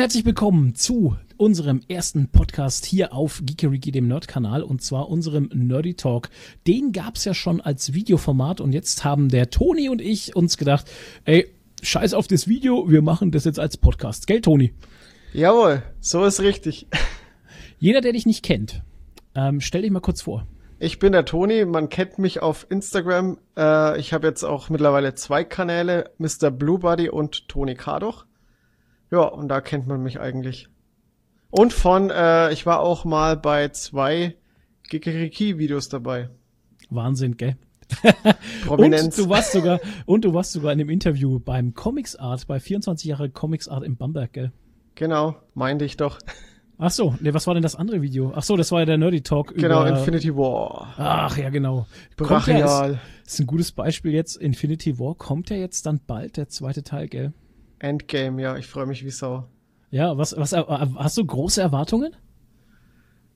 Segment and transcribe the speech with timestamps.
[0.00, 5.92] herzlich willkommen zu unserem ersten Podcast hier auf Geekeriki, dem Nerd-Kanal, und zwar unserem Nerdy
[5.92, 6.30] Talk.
[6.66, 10.90] Den gab's ja schon als Videoformat und jetzt haben der Toni und ich uns gedacht,
[11.26, 11.52] ey,
[11.82, 14.26] scheiß auf das Video, wir machen das jetzt als Podcast.
[14.26, 14.72] Gell, Toni?
[15.34, 16.86] Jawohl, so ist richtig.
[17.78, 18.80] Jeder, der dich nicht kennt,
[19.34, 20.46] ähm, stell dich mal kurz vor.
[20.78, 23.36] Ich bin der Toni, man kennt mich auf Instagram.
[23.54, 26.50] Äh, ich habe jetzt auch mittlerweile zwei Kanäle, Mr.
[26.50, 28.24] Bluebody und Toni Kardoch.
[29.10, 30.68] Ja, und da kennt man mich eigentlich.
[31.50, 34.36] Und von, äh, ich war auch mal bei zwei
[34.88, 36.30] Gigeriki-Videos dabei.
[36.90, 37.56] Wahnsinn, gell?
[38.66, 39.18] Prominenz.
[39.18, 42.60] Und du warst sogar, und du warst sogar in einem Interview beim Comics Art, bei
[42.60, 44.52] 24 Jahre Comics Art in Bamberg, gell?
[44.94, 46.18] Genau, meinte ich doch.
[46.78, 48.32] Ach so, ne, was war denn das andere Video?
[48.34, 50.94] Ach so, das war ja der Nerdy Talk Genau, über Infinity War.
[50.96, 51.86] Ach ja, genau.
[52.16, 53.00] Kommt ja, Brachial.
[53.24, 54.36] ist, ist ein gutes Beispiel jetzt.
[54.36, 57.32] Infinity War kommt ja jetzt dann bald, der zweite Teil, gell?
[57.80, 59.48] Endgame, ja, ich freue mich wie Sau.
[59.90, 62.14] Ja, was, was, äh, hast du große Erwartungen?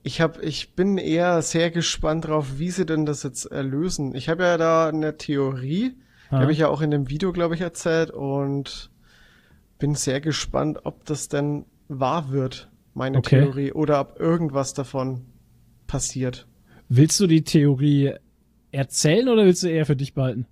[0.03, 4.15] Ich hab, ich bin eher sehr gespannt drauf, wie sie denn das jetzt äh, lösen.
[4.15, 5.95] Ich habe ja da eine Theorie,
[6.29, 6.39] Ah.
[6.39, 8.89] habe ich ja auch in dem Video, glaube ich, erzählt und
[9.77, 13.41] bin sehr gespannt, ob das denn wahr wird, meine Okay.
[13.41, 15.25] Theorie, oder ob irgendwas davon
[15.85, 16.47] passiert.
[16.89, 18.13] Willst du die Theorie
[18.71, 20.47] erzählen oder willst du eher für dich behalten?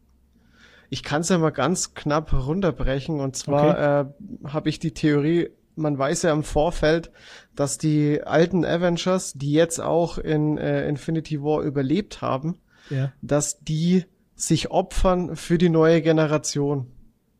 [0.93, 4.05] Ich kann es ja mal ganz knapp runterbrechen und zwar äh,
[4.45, 7.09] habe ich die Theorie, man weiß ja im Vorfeld,
[7.55, 12.59] dass die alten Avengers, die jetzt auch in äh, Infinity War überlebt haben,
[12.91, 13.11] Ja.
[13.23, 14.05] dass die
[14.35, 16.91] sich opfern für die neue Generation.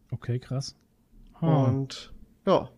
[0.10, 0.76] Okay, krass.
[1.40, 1.48] Hm.
[1.48, 2.12] Und
[2.48, 2.70] ja,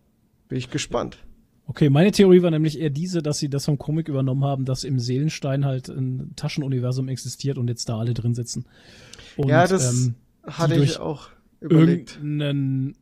[0.48, 1.24] bin ich gespannt.
[1.68, 4.84] Okay, meine Theorie war nämlich eher diese, dass sie das vom Comic übernommen haben, dass
[4.84, 8.66] im Seelenstein halt ein Taschenuniversum existiert und jetzt da alle drin sitzen.
[9.38, 10.14] Und, ja, das ähm,
[10.46, 11.28] hatte ich auch
[11.60, 12.16] überlegt.
[12.16, 12.96] irgendeinen,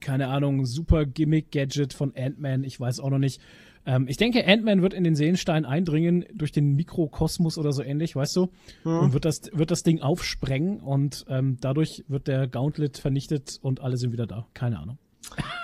[0.00, 3.40] keine Ahnung, super Gimmick-Gadget von Ant-Man, ich weiß auch noch nicht.
[3.84, 8.14] Ähm, ich denke, Ant-Man wird in den Seelenstein eindringen durch den Mikrokosmos oder so ähnlich,
[8.14, 8.50] weißt du?
[8.82, 8.98] Hm.
[8.98, 13.80] Und wird das, wird das Ding aufsprengen und ähm, dadurch wird der Gauntlet vernichtet und
[13.80, 14.46] alle sind wieder da.
[14.54, 14.98] Keine Ahnung.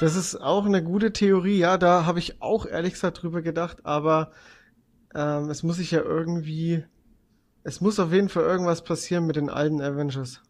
[0.01, 3.85] Das ist auch eine gute Theorie, ja, da habe ich auch ehrlich gesagt drüber gedacht,
[3.85, 4.31] aber
[5.15, 6.85] ähm, es muss sich ja irgendwie,
[7.65, 10.43] es muss auf jeden Fall irgendwas passieren mit den alten Avengers.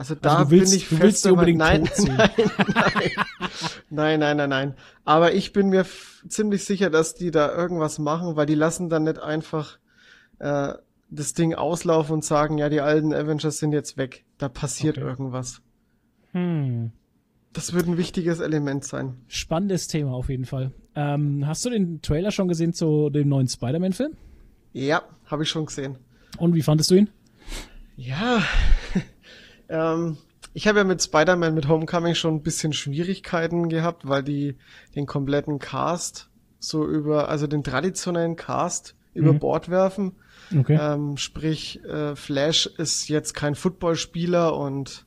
[0.00, 2.30] Also da Also du willst- bin ich du fest willst die unbedingt nein, nein,
[2.74, 3.10] nein,
[3.90, 4.74] nein, nein, nein, nein.
[5.04, 5.84] Aber ich bin mir
[6.26, 9.78] ziemlich sicher, dass die da irgendwas machen, weil die lassen dann nicht einfach
[10.38, 10.72] äh,
[11.10, 14.24] das Ding auslaufen und sagen, ja, die alten Avengers sind jetzt weg.
[14.38, 15.06] Da passiert Okay.
[15.06, 15.60] irgendwas.
[16.32, 16.92] Hm.
[17.52, 19.16] Das wird ein wichtiges Element sein.
[19.28, 20.72] Spannendes Thema auf jeden Fall.
[20.94, 24.12] Ähm, hast du den Trailer schon gesehen zu dem neuen Spider-Man-Film?
[24.72, 25.98] Ja, habe ich schon gesehen.
[26.38, 27.10] Und wie fandest du ihn?
[27.96, 28.42] Ja,
[29.70, 30.18] ähm,
[30.52, 34.56] ich habe ja mit Spider-Man mit Homecoming schon ein bisschen Schwierigkeiten gehabt, weil die
[34.94, 39.38] den kompletten Cast so über, also den traditionellen Cast über Mhm.
[39.38, 40.12] Bord werfen.
[40.56, 40.78] Okay.
[40.80, 45.06] Ähm, sprich, äh, Flash ist jetzt kein Footballspieler und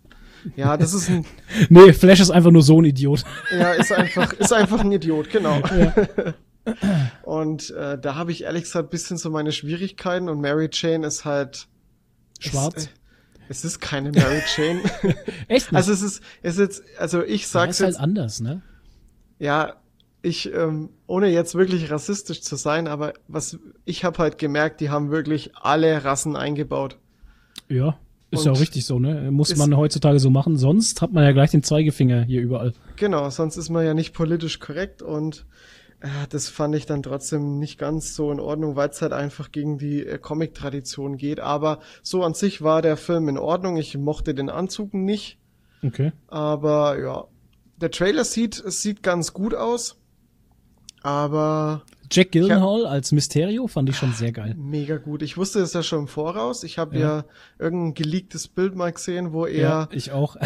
[0.55, 1.25] ja, das ist ein,
[1.69, 3.23] Nee, Flash ist einfach nur so ein Idiot.
[3.51, 5.61] ja, ist einfach, ist einfach ein Idiot, genau.
[7.23, 11.05] Und äh, da habe ich ehrlich gesagt ein bisschen so meine Schwierigkeiten und Mary Jane
[11.05, 11.67] ist halt
[12.39, 12.75] Schwarz.
[12.77, 12.89] Es, äh,
[13.49, 14.81] es ist keine Mary Jane.
[15.47, 15.73] Echt nicht?
[15.73, 18.61] also es ist, es ist also ich sag's ist halt anders, ne?
[19.39, 19.75] ja,
[20.21, 24.89] ich, ähm, ohne jetzt wirklich rassistisch zu sein, aber was ich habe halt gemerkt, die
[24.89, 26.97] haben wirklich alle Rassen eingebaut.
[27.69, 27.99] Ja.
[28.31, 29.29] Ist Und ja auch richtig so, ne?
[29.31, 32.73] Muss man heutzutage so machen, sonst hat man ja gleich den Zeigefinger hier überall.
[32.95, 35.45] Genau, sonst ist man ja nicht politisch korrekt und
[36.29, 39.77] das fand ich dann trotzdem nicht ganz so in Ordnung, weil es halt einfach gegen
[39.77, 41.39] die äh, Comic-Tradition geht.
[41.39, 43.77] Aber so an sich war der Film in Ordnung.
[43.77, 45.37] Ich mochte den Anzug nicht.
[45.81, 46.11] Okay.
[46.27, 47.25] Aber ja,
[47.77, 49.97] der Trailer sieht, sieht ganz gut aus.
[51.01, 53.99] Aber Jack Gyllenhaal als Mysterio fand ich Ah.
[53.99, 54.55] schon sehr geil.
[54.57, 55.21] mega gut.
[55.21, 56.63] Ich wusste es ja schon im Voraus.
[56.63, 57.17] Ich habe Ja.
[57.17, 57.25] ja.
[57.59, 60.37] irgendein geleaktes Bild mal gesehen, wo er, Ja, ich auch.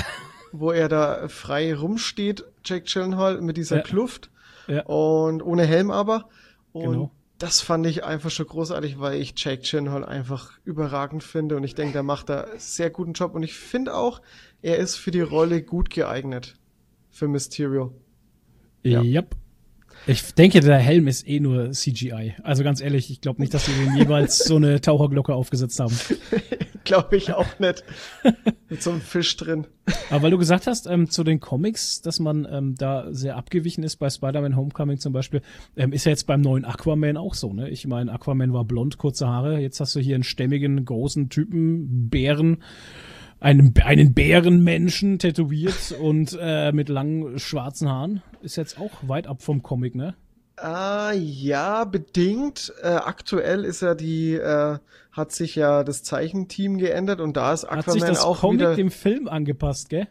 [0.51, 3.81] wo er da frei rumsteht, Jack Gyllenhaal, mit dieser Ja.
[3.83, 4.30] Kluft
[4.68, 4.84] Ja.
[4.86, 6.30] und ohne Helm aber.
[6.74, 7.12] Und Genau.
[7.38, 11.75] das fand ich einfach schon großartig, weil ich Jack Gyllenhaal einfach überragend finde und ich
[11.75, 14.22] denke, der macht da sehr guten Job und ich finde auch,
[14.62, 16.56] er ist für die Rolle gut geeignet.
[17.10, 17.94] Für Mysterio.
[18.84, 19.02] Ja.
[19.02, 19.36] Yep.
[20.06, 22.36] Ich denke, der Helm ist eh nur CGI.
[22.44, 25.98] Also ganz ehrlich, ich glaube nicht, dass sie ihm jeweils so eine Taucherglocke aufgesetzt haben.
[26.88, 27.84] Glaube ich auch nicht.
[28.69, 29.68] Mit so einem Fisch drin.
[30.10, 33.84] Aber weil du gesagt hast, ähm, zu den Comics, dass man ähm, da sehr abgewichen
[33.84, 35.42] ist, bei Spider-Man Homecoming zum Beispiel,
[35.75, 37.69] ähm, ist ja jetzt beim neuen Aquaman auch so, ne?
[37.69, 42.10] Ich meine, Aquaman war blond, kurze Haare, jetzt hast du hier einen stämmigen, großen Typen,
[42.10, 42.63] Bären.
[43.42, 48.22] einen, einen Bärenmenschen tätowiert und äh, mit langen schwarzen Haaren.
[48.42, 50.16] Ist jetzt auch weit ab vom Comic, ne?
[50.57, 52.74] Ah, ja, bedingt.
[52.81, 54.80] Äh, aktuell ist ja die, äh,
[55.12, 58.59] hat sich ja das Zeichenteam geändert und da ist Aquaman Hat sich das auch Comic
[58.62, 58.75] wieder.
[58.75, 60.07] dem Film angepasst, gell?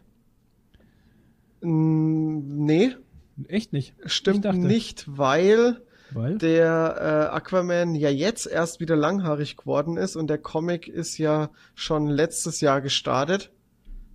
[1.62, 2.94] Mm, nee,
[3.48, 3.94] Echt nicht.
[4.06, 5.82] stimmt nicht, weil
[6.12, 6.38] Weil?
[6.38, 11.50] der äh, Aquaman ja jetzt erst wieder langhaarig geworden ist und der Comic ist ja
[11.74, 13.50] schon letztes Jahr gestartet.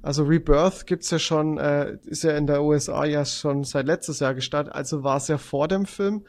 [0.04, 4.20] Also Rebirth gibt's ja schon, äh, ist ja in der USA ja schon seit letztes
[4.20, 6.24] Jahr gestartet, also war es ja vor dem Film.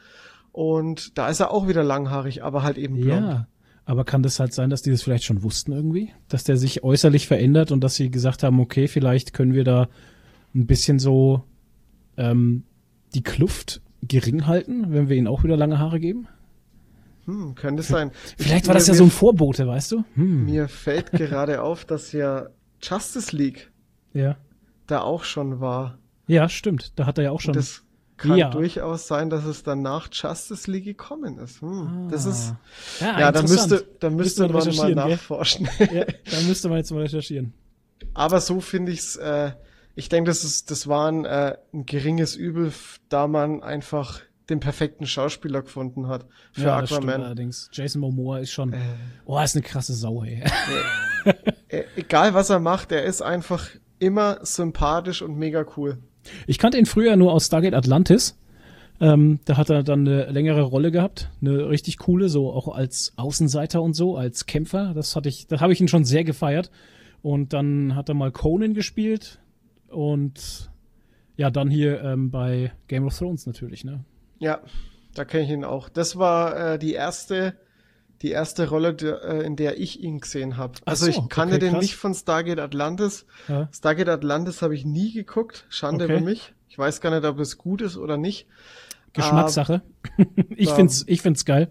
[0.51, 3.21] Und da ist er auch wieder langhaarig, aber halt eben blond.
[3.25, 3.47] Ja.
[3.85, 6.11] Aber kann das halt sein, dass die das vielleicht schon wussten irgendwie?
[6.29, 9.89] Dass der sich äußerlich verändert und dass sie gesagt haben, okay, vielleicht können wir da
[10.55, 11.43] ein bisschen so
[12.15, 12.63] ähm,
[13.15, 16.27] die Kluft gering halten, wenn wir ihnen auch wieder lange Haare geben?
[17.25, 18.11] Hm, könnte sein.
[18.37, 20.03] Vielleicht Ich- war das mir- ja so ein Vorbote, weißt du?
[20.15, 20.45] Hm.
[20.45, 22.47] Mir fällt gerade auf, dass ja
[22.83, 23.71] Justice League
[24.13, 24.37] Ja.
[24.87, 25.97] da auch schon war.
[26.27, 26.93] Ja, stimmt.
[26.97, 27.51] Da hat er ja auch schon.
[27.51, 27.83] Und das
[28.17, 28.49] kann Ja.
[28.49, 31.61] durchaus sein, dass es dann nach Justice League gekommen ist.
[31.61, 32.53] Hm, Das ist,
[33.01, 35.67] Ah, ja, da müsste, da müsste man man mal nachforschen.
[35.79, 37.53] Ja, da müsste man jetzt mal recherchieren.
[38.13, 39.15] Aber so finde ich's.
[39.15, 39.51] Äh,
[39.95, 42.71] ich denke, das ist, das war ein, äh, ein geringes Übel,
[43.09, 47.21] da man einfach den perfekten Schauspieler gefunden hat für ja, Aquaman.
[47.23, 47.69] allerdings.
[47.71, 48.77] Jason Momoa ist schon, Äh,
[49.25, 50.43] oh, ist eine krasse Sau, ey.
[52.03, 53.69] egal was er macht, er ist einfach
[53.99, 55.97] immer sympathisch und mega cool.
[56.47, 58.37] Ich kannte ihn früher nur aus Stargate Atlantis.
[58.99, 63.13] Ähm, da hat er dann eine längere Rolle gehabt, eine richtig coole, so auch als
[63.15, 64.93] Außenseiter und so, als Kämpfer.
[64.93, 66.69] Das hatte ich, da habe ich ihn schon sehr gefeiert.
[67.21, 69.39] Und dann hat er mal Conan gespielt
[69.87, 70.69] und
[71.37, 74.03] ja, dann hier ähm, bei Game of Thrones natürlich, ne?
[74.39, 74.59] Ja,
[75.15, 75.87] da kenne ich ihn auch.
[75.87, 77.55] Das war äh, die erste,
[78.23, 80.79] die erste Rolle, äh, in der ich ihn gesehen habe.
[80.85, 81.81] Also so, ich kannte okay, den krass.
[81.81, 83.25] nicht von Stargate Atlantis.
[83.49, 83.69] Ja.
[83.71, 85.65] Stargate Atlantis habe ich nie geguckt.
[85.69, 86.17] Schande Okay.
[86.17, 86.53] über mich.
[86.69, 88.47] Ich weiß gar nicht, ob es gut ist oder nicht.
[89.11, 89.83] Geschmackssache.
[90.55, 91.69] ich ähm, find's, ich find's geil.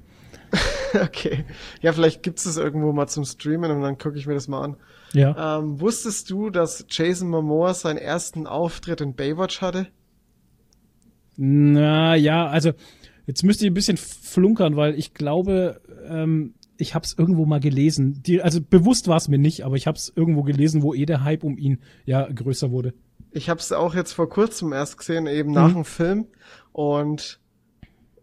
[0.94, 1.46] Okay.
[1.80, 4.62] Ja, vielleicht gibt's es irgendwo mal zum Streamen und dann gucke ich mir das mal
[4.62, 4.76] an.
[5.14, 5.58] Ja.
[5.58, 9.86] Ähm, wusstest du, dass Jason Momoa seinen ersten Auftritt in Baywatch hatte?
[11.38, 12.72] Na ja, also
[13.26, 17.60] jetzt müsst ihr ein bisschen flunkern, weil ich glaube, ähm, ich habe es irgendwo mal
[17.60, 18.22] gelesen.
[18.24, 21.06] Die, also bewusst war es mir nicht, aber ich habe es irgendwo gelesen, wo eh
[21.06, 22.94] der Hype um ihn ja größer wurde.
[23.30, 25.74] Ich habe es auch jetzt vor kurzem erst gesehen, eben nach Mhm.
[25.74, 26.26] dem Film.
[26.72, 27.38] Und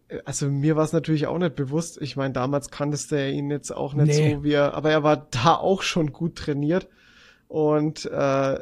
[0.09, 1.99] äh, also mir war es natürlich auch nicht bewusst.
[2.01, 4.33] Ich meine, damals kanntest du ja ihn jetzt auch nicht Nee.
[4.35, 6.87] so wie er, aber er war da auch schon gut trainiert.
[7.47, 8.59] Und äh,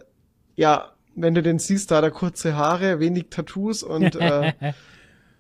[0.56, 4.54] ja, wenn du den siehst, da hat er kurze Haare, wenig Tattoos und äh,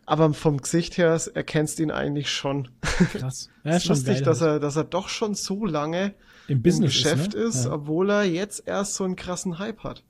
[0.07, 2.69] aber vom Gesicht her erkennst du ihn eigentlich schon.
[2.81, 3.49] Krass.
[3.63, 4.23] Ja, Es ist schon lustig, geil.
[4.23, 6.15] dass er, dass er doch schon so lange
[6.47, 7.69] im im Business Geschäft ist, ist, ne?
[7.69, 10.03] ja, obwohl er jetzt erst so einen krassen Hype hat.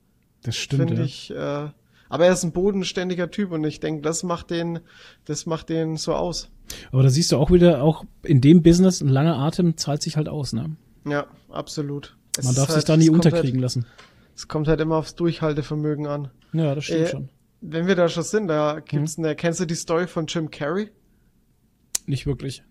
[0.44, 0.88] das stimmt.
[0.88, 1.04] Finde Ja.
[1.04, 1.30] ich.
[1.32, 1.68] Äh,
[2.10, 4.78] aber er ist ein bodenständiger Typ und ich denke, das macht den,
[5.26, 6.48] das macht den so aus.
[6.92, 10.16] Aber da siehst du auch wieder, auch in dem Business ein langer Atem zahlt sich
[10.16, 10.52] halt aus.
[10.52, 10.76] Ne?
[11.06, 12.16] Ja, absolut.
[12.38, 13.84] Es Man ist darf sich halt- da nie es unterkriegen lassen.
[13.84, 13.94] Halt,
[14.36, 16.30] es kommt halt immer aufs Durchhaltevermögen an.
[16.52, 17.28] Ja, das stimmt Äh, schon.
[17.60, 19.24] Wenn wir da schon sind, da gibt's Mhm.
[19.24, 20.90] eine, kennst du die Story von Jim Carrey?
[22.06, 22.62] Nicht wirklich.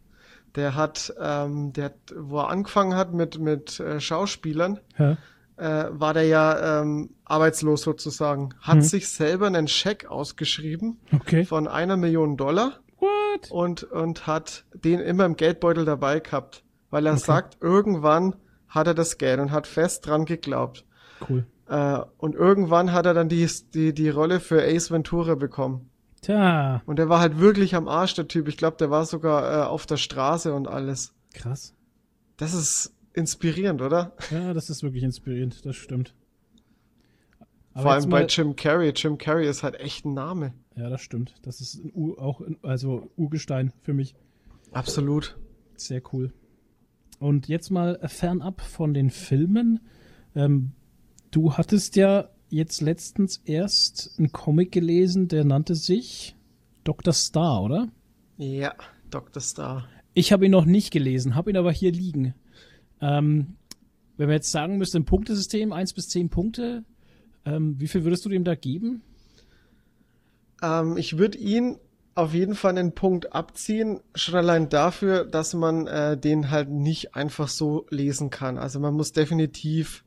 [0.56, 5.18] Der hat, ähm, der, hat, wo er angefangen hat mit, mit äh, Schauspielern, Ja.
[5.58, 8.50] äh, war der ja ähm, arbeitslos sozusagen.
[8.62, 8.82] Hat Mhm.
[8.82, 11.46] sich selber einen Scheck ausgeschrieben Okay.
[11.46, 13.52] von einer Million Dollar What?
[13.52, 17.22] und, und hat den immer im Geldbeutel dabei gehabt, weil er Okay.
[17.26, 18.36] sagt, irgendwann
[18.70, 20.86] hat er das Geld und hat fest dran geglaubt.
[21.30, 21.46] Cool.
[21.70, 25.90] Äh, und irgendwann hat er dann die, die, die Rolle für Ace Ventura bekommen.
[26.22, 28.48] Tja, Und er war halt wirklich am Arsch, der Typ.
[28.48, 31.14] Ich glaube, der war sogar äh, auf der Straße und alles.
[31.34, 31.74] krass.
[32.38, 34.14] Das ist inspirierend, oder?
[34.32, 36.14] Ja, das ist wirklich inspirierend, das stimmt.
[37.74, 38.92] Aber Vor allem bei Jim Carrey.
[38.96, 40.54] Jim Carrey ist halt echt ein Name.
[40.76, 41.36] Ja, das stimmt.
[41.44, 44.16] Das ist ein U auch ein, also Urgestein für mich.
[44.72, 45.38] Absolut.
[45.76, 46.34] Sehr cool.
[47.20, 49.80] Und jetzt mal fernab von den Filmen.
[50.36, 50.72] Ähm,
[51.32, 56.36] du hattest ja jetzt letztens erst einen Comic gelesen, der nannte sich
[56.84, 57.14] Dr.
[57.14, 57.90] Star, oder?
[58.38, 58.74] Ja,
[59.10, 59.42] Dr.
[59.42, 59.88] Star.
[60.14, 62.34] Ich habe ihn noch nicht gelesen, habe ihn aber hier liegen.
[63.02, 63.58] Ähm,
[64.16, 66.84] wenn wir jetzt sagen müssten, ein Punktesystem, 1 bis 10 Punkte,
[67.46, 69.02] ähm, wie viel würdest du dem da geben?
[70.62, 71.78] Ähm, ich würde ihn
[72.16, 77.16] auf jeden Fall einen Punkt abziehen, schon allein dafür, dass man äh, den halt nicht
[77.16, 78.58] einfach so lesen kann.
[78.58, 80.04] Also man muss definitiv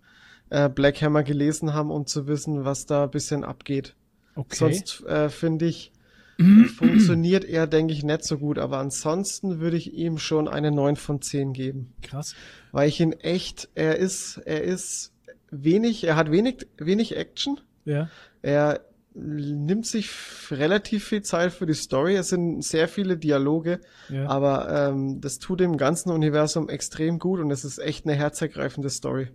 [0.51, 3.95] äh, Black Hammer gelesen haben, um zu wissen, was da ein bisschen abgeht.
[4.35, 4.57] Okay.
[4.57, 5.93] Sonst äh, finde ich,
[6.77, 8.59] funktioniert er, denke ich, nicht so gut.
[8.59, 11.93] Aber ansonsten würde ich ihm schon eine 9 von 10 geben.
[12.03, 12.35] Krass.
[12.73, 15.13] Weil ich ihn echt, er ist, er ist
[15.51, 17.61] wenig, er hat wenig, wenig Action.
[17.85, 18.09] Ja.
[18.43, 18.81] Er
[19.13, 20.09] nimmt sich
[20.51, 22.15] relativ viel Zeit für die Story.
[22.15, 24.29] Es sind sehr viele Dialoge, ja.
[24.29, 28.89] aber ähm, das tut dem ganzen Universum extrem gut und es ist echt eine herzergreifende
[28.89, 29.29] Story.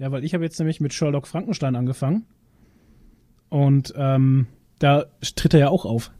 [0.00, 2.24] Ja, weil ich habe jetzt nämlich mit Sherlock Frankenstein angefangen
[3.50, 4.46] und ähm,
[4.78, 5.04] da
[5.36, 6.10] tritt er ja auch auf.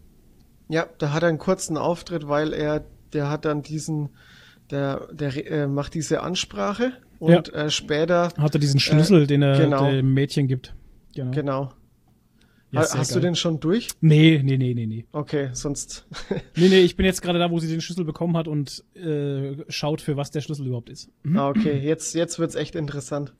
[0.68, 2.84] Ja, da hat er einen kurzen Auftritt, weil er,
[3.14, 4.10] der hat dann diesen,
[4.70, 7.54] der, der äh, macht diese Ansprache und ja.
[7.54, 9.90] äh, später hat er diesen Schlüssel, äh, den er genau.
[9.90, 10.74] dem Mädchen gibt.
[11.14, 11.30] Genau.
[11.30, 11.72] genau.
[12.72, 13.06] Ja, Hast geil.
[13.14, 13.88] du den schon durch?
[14.02, 15.06] Nee, nee, nee, nee, nee.
[15.10, 16.06] Okay, sonst.
[16.54, 19.56] nee, nee, ich bin jetzt gerade da, wo sie den Schlüssel bekommen hat und äh,
[19.68, 21.10] schaut, für was der Schlüssel überhaupt ist.
[21.22, 21.38] Mhm.
[21.38, 23.32] Ah, okay, jetzt, jetzt wird's echt interessant.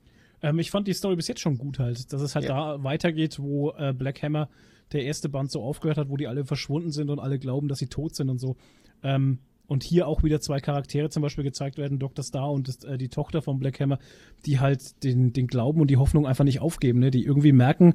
[0.43, 2.77] Ähm, ich fand die Story bis jetzt schon gut halt, dass es halt ja.
[2.77, 4.49] da weitergeht, wo äh, Black Hammer
[4.93, 7.79] der erste Band so aufgehört hat, wo die alle verschwunden sind und alle glauben, dass
[7.79, 8.57] sie tot sind und so.
[9.03, 9.39] Ähm,
[9.71, 12.25] und hier auch wieder zwei Charaktere zum Beispiel gezeigt werden, Dr.
[12.25, 14.01] Star und das, äh, die Tochter von Black Hammer,
[14.45, 17.13] die halt den, den Glauben und die Hoffnung einfach nicht aufgeben, ne?
[17.13, 17.95] die irgendwie merken,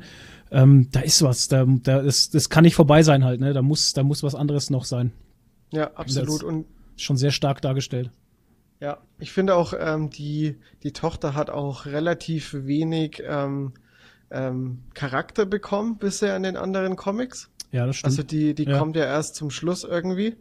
[0.52, 3.52] ähm, da ist was, da, da ist, das kann nicht vorbei sein halt, ne?
[3.52, 5.12] da, muss, da muss was anderes noch sein.
[5.74, 6.44] Ja, absolut.
[6.44, 8.10] Und schon sehr stark dargestellt.
[8.80, 13.74] Ja, ich finde auch, ähm, die, die Tochter hat auch relativ wenig ähm,
[14.32, 17.50] ähm, Charakter bekommen bisher in den anderen Comics.
[17.72, 18.12] Ja, das stimmt.
[18.12, 18.78] Also die, die ja.
[18.78, 20.36] kommt ja erst zum Schluss irgendwie.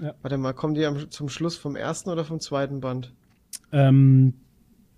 [0.00, 0.14] Ja.
[0.22, 3.12] Warte mal, kommen die am, zum Schluss vom ersten oder vom zweiten Band?
[3.72, 4.34] Ähm,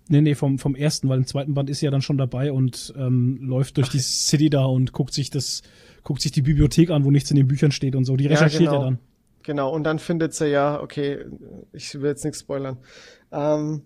[0.09, 2.51] nee, nee, vom, vom ersten, weil im zweiten Band ist sie ja dann schon dabei
[2.51, 3.91] und ähm, läuft durch Ach.
[3.91, 5.63] die City da und guckt sich das,
[6.03, 8.15] guckt sich die Bibliothek an, wo nichts in den Büchern steht und so.
[8.15, 8.83] Die recherchiert ja, genau.
[8.83, 8.99] ja dann.
[9.43, 11.25] Genau, und dann findet sie ja, okay,
[11.73, 12.77] ich will jetzt nichts spoilern.
[13.31, 13.85] Ähm,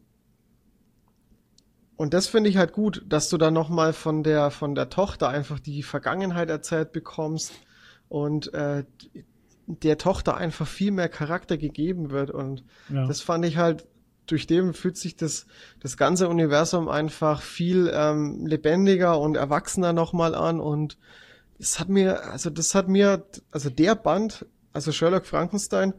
[1.98, 5.30] und das finde ich halt gut, dass du dann nochmal von der, von der Tochter
[5.30, 7.54] einfach die Vergangenheit erzählt bekommst
[8.10, 8.84] und äh,
[9.68, 12.32] der Tochter einfach viel mehr Charakter gegeben wird.
[12.32, 13.08] Und ja.
[13.08, 13.88] das fand ich halt,
[14.26, 15.46] durch dem fühlt sich das,
[15.80, 20.60] das ganze Universum einfach viel ähm, lebendiger und erwachsener nochmal an.
[20.60, 20.98] Und
[21.58, 24.46] das hat mir, also das hat mir, also der Band,
[24.76, 25.94] also Sherlock Frankenstein,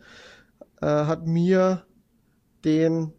[0.81, 1.87] äh, hat mir
[2.65, 3.13] den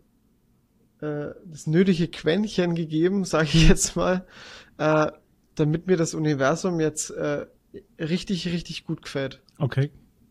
[1.02, 4.26] äh, das nötige Quäntchen gegeben, sage ich jetzt mal,
[4.78, 5.08] äh,
[5.56, 7.48] damit mir das Universum jetzt äh,
[8.00, 9.42] richtig, richtig gut gefällt.
[9.58, 9.90] Okay.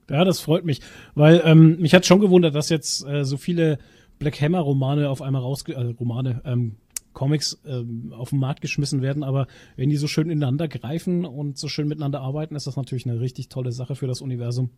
[0.09, 0.83] Ja, das freut mich,
[1.17, 3.79] weil ähm, mich hat schon gewundert, dass jetzt äh, so viele
[4.21, 6.77] Black Hammer Romane auf einmal rausge äh, Romane ähm,
[7.13, 11.59] Comics ähm, auf den Markt geschmissen werden, aber wenn die so schön ineinander greifen und
[11.59, 14.71] so schön miteinander arbeiten, ist das natürlich eine richtig tolle Sache für das Universum.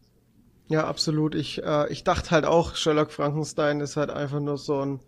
[0.68, 1.34] Ja, absolut.
[1.34, 5.00] Ich, äh, ich dachte halt auch, Sherlock Frankenstein ist halt einfach nur so ein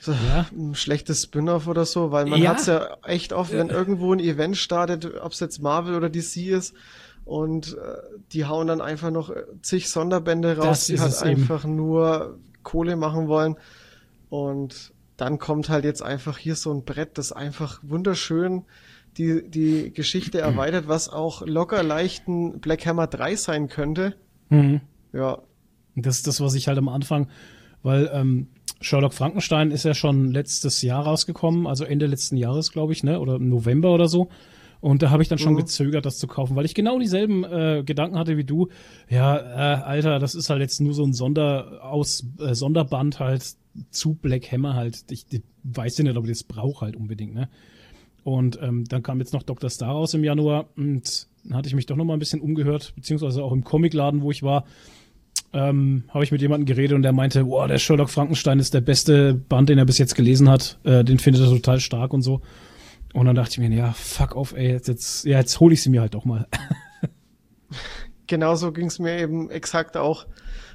[0.00, 0.46] so ja.
[0.50, 2.50] ein schlechtes Spin-off oder so, weil man ja.
[2.50, 6.48] hat's ja echt oft, wenn irgendwo ein Event startet, ob es jetzt Marvel oder DC
[6.48, 6.74] ist,
[7.26, 7.96] und äh,
[8.32, 11.74] die hauen dann einfach noch zig Sonderbände raus, die halt einfach eben.
[11.74, 13.56] nur Kohle machen wollen.
[14.30, 18.64] Und dann kommt halt jetzt einfach hier so ein Brett, das einfach wunderschön
[19.18, 24.14] die, die Geschichte erweitert, was auch locker leichten Black Hammer 3 sein könnte.
[24.48, 24.80] Mhm.
[25.12, 25.38] Ja.
[25.94, 27.28] Das ist das, was ich halt am Anfang,
[27.82, 28.48] weil ähm,
[28.80, 33.18] Sherlock Frankenstein ist ja schon letztes Jahr rausgekommen, also Ende letzten Jahres, glaube ich, ne?
[33.20, 34.28] Oder November oder so.
[34.80, 35.58] Und da habe ich dann schon mhm.
[35.58, 38.68] gezögert, das zu kaufen, weil ich genau dieselben äh, Gedanken hatte wie du.
[39.08, 43.56] Ja, äh, Alter, das ist halt jetzt nur so ein Sonderaus, äh, Sonderband halt
[43.90, 45.04] zu Black Hammer halt.
[45.10, 47.48] Ich, ich weiß ja nicht, ob ich das brauche halt unbedingt, ne?
[48.22, 49.70] Und ähm, dann kam jetzt noch Dr.
[49.70, 53.42] Star raus im Januar und hatte ich mich doch noch mal ein bisschen umgehört, beziehungsweise
[53.42, 54.64] auch im Comicladen, wo ich war,
[55.52, 58.80] ähm, habe ich mit jemandem geredet und der meinte, boah, der Sherlock Frankenstein ist der
[58.80, 60.78] beste Band, den er bis jetzt gelesen hat.
[60.84, 62.42] Äh, den findet er total stark und so.
[63.14, 65.82] Und dann dachte ich mir, ja, fuck off, ey, jetzt, jetzt, ja, jetzt hole ich
[65.82, 66.46] sie mir halt doch mal.
[68.26, 70.26] Genauso ging es mir eben exakt auch.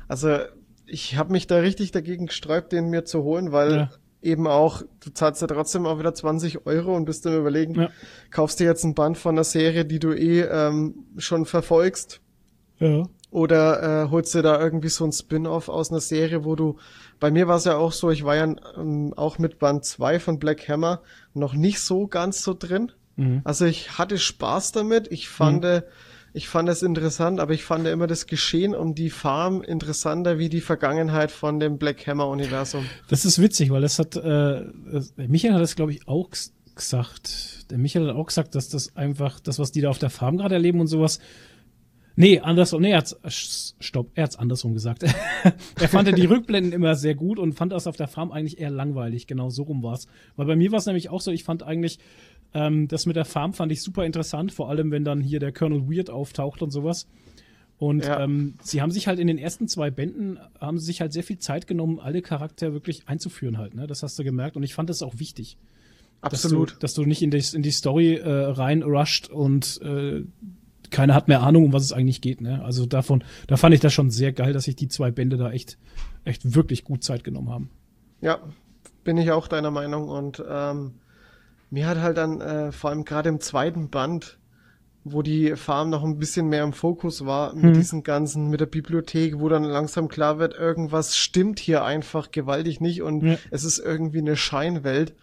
[0.07, 0.37] Also
[0.85, 3.91] ich habe mich da richtig dagegen gesträubt, den mir zu holen, weil ja.
[4.21, 7.89] Eben auch, du zahlst ja trotzdem auch wieder 20 Euro und bist dann überlegen, ja.
[8.29, 12.21] kaufst dir jetzt ein Band von einer Serie, die du eh ähm, schon verfolgst.
[12.79, 13.03] Ja.
[13.31, 16.77] Oder äh, holst du da irgendwie so ein Spin-off aus einer Serie, wo du,
[17.19, 20.19] bei mir war es ja auch so, ich war ja ähm, auch mit Band 2
[20.19, 21.01] von Black Hammer
[21.33, 22.91] noch nicht so ganz so drin.
[23.15, 23.41] Mhm.
[23.45, 25.83] Also ich hatte Spaß damit, ich fand, mhm.
[26.33, 30.50] Ich fand es interessant, aber ich fand immer das Geschehen um die Farm interessanter wie
[30.50, 32.85] die Vergangenheit von dem Black Hammer Universum.
[33.09, 34.63] Das ist witzig, weil das hat, äh,
[35.17, 36.29] Michael hat das glaube ich auch
[36.75, 37.69] gesagt.
[37.69, 40.38] Der Michael hat auch gesagt, dass das einfach, das was die da auf der Farm
[40.38, 41.19] gerade erleben und sowas,
[42.15, 42.81] Nee, andersrum.
[42.81, 45.03] Nee, er hat's, stopp, er hat's andersrum gesagt.
[45.79, 48.69] er fand die Rückblenden immer sehr gut und fand das auf der Farm eigentlich eher
[48.69, 49.27] langweilig.
[49.27, 50.07] Genau so rum war's.
[50.35, 52.00] Weil bei mir war es nämlich auch so, ich fand eigentlich,
[52.53, 55.51] ähm, das mit der Farm fand ich super interessant, vor allem wenn dann hier der
[55.51, 57.08] Colonel Weird auftaucht und sowas.
[57.77, 58.20] Und ja.
[58.22, 61.24] ähm, sie haben sich halt in den ersten zwei Bänden, haben sie sich halt sehr
[61.24, 63.74] viel Zeit genommen, alle Charaktere wirklich einzuführen halt.
[63.74, 63.88] Ne?
[63.88, 65.58] Das hast du gemerkt und ich fand das auch wichtig.
[66.22, 66.70] Absolut.
[66.70, 70.24] Dass du, dass du nicht in die, in die Story äh, reinrusht und äh,
[70.91, 72.41] keiner hat mehr Ahnung, um was es eigentlich geht.
[72.41, 72.63] Ne?
[72.63, 75.51] Also davon, da fand ich das schon sehr geil, dass sich die zwei Bände da
[75.51, 75.79] echt,
[76.24, 77.72] echt wirklich gut Zeit genommen haben.
[78.20, 78.39] Ja,
[79.03, 80.08] bin ich auch deiner Meinung.
[80.08, 80.93] Und ähm,
[81.71, 84.37] mir hat halt dann äh, vor allem gerade im zweiten Band,
[85.03, 87.73] wo die Farm noch ein bisschen mehr im Fokus war, mit Hm.
[87.73, 92.81] diesen ganzen, mit der Bibliothek, wo dann langsam klar wird, irgendwas stimmt hier einfach gewaltig
[92.81, 93.37] nicht und Ja.
[93.49, 95.15] es ist irgendwie eine Scheinwelt.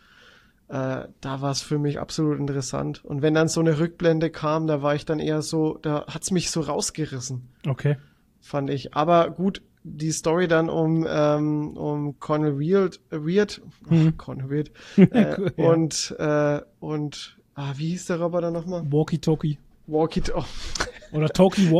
[0.68, 3.04] Äh, da war es für mich absolut interessant.
[3.04, 6.30] Und wenn dann so eine Rückblende kam, da war ich dann eher so, da hat's
[6.30, 7.96] mich so rausgerissen Okay.
[8.40, 8.94] fand ich.
[8.94, 9.62] Aber gut,
[9.97, 14.16] die Story dann um, ähm, um Conor Weird, äh, Weird, Mhm.
[14.16, 15.68] Conor Weird, äh, Ja.
[15.71, 18.83] und, äh, und, ah, wie hieß der Roboter nochmal?
[18.90, 19.59] Walkie-Talkie.
[19.87, 20.45] Walkie, oh,
[21.12, 21.28] Oder?
[21.30, 21.71] Talkie Ich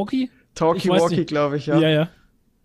[0.89, 1.79] weiß Walkie, glaube ich, ja.
[1.79, 1.89] ja.
[1.91, 2.09] ja.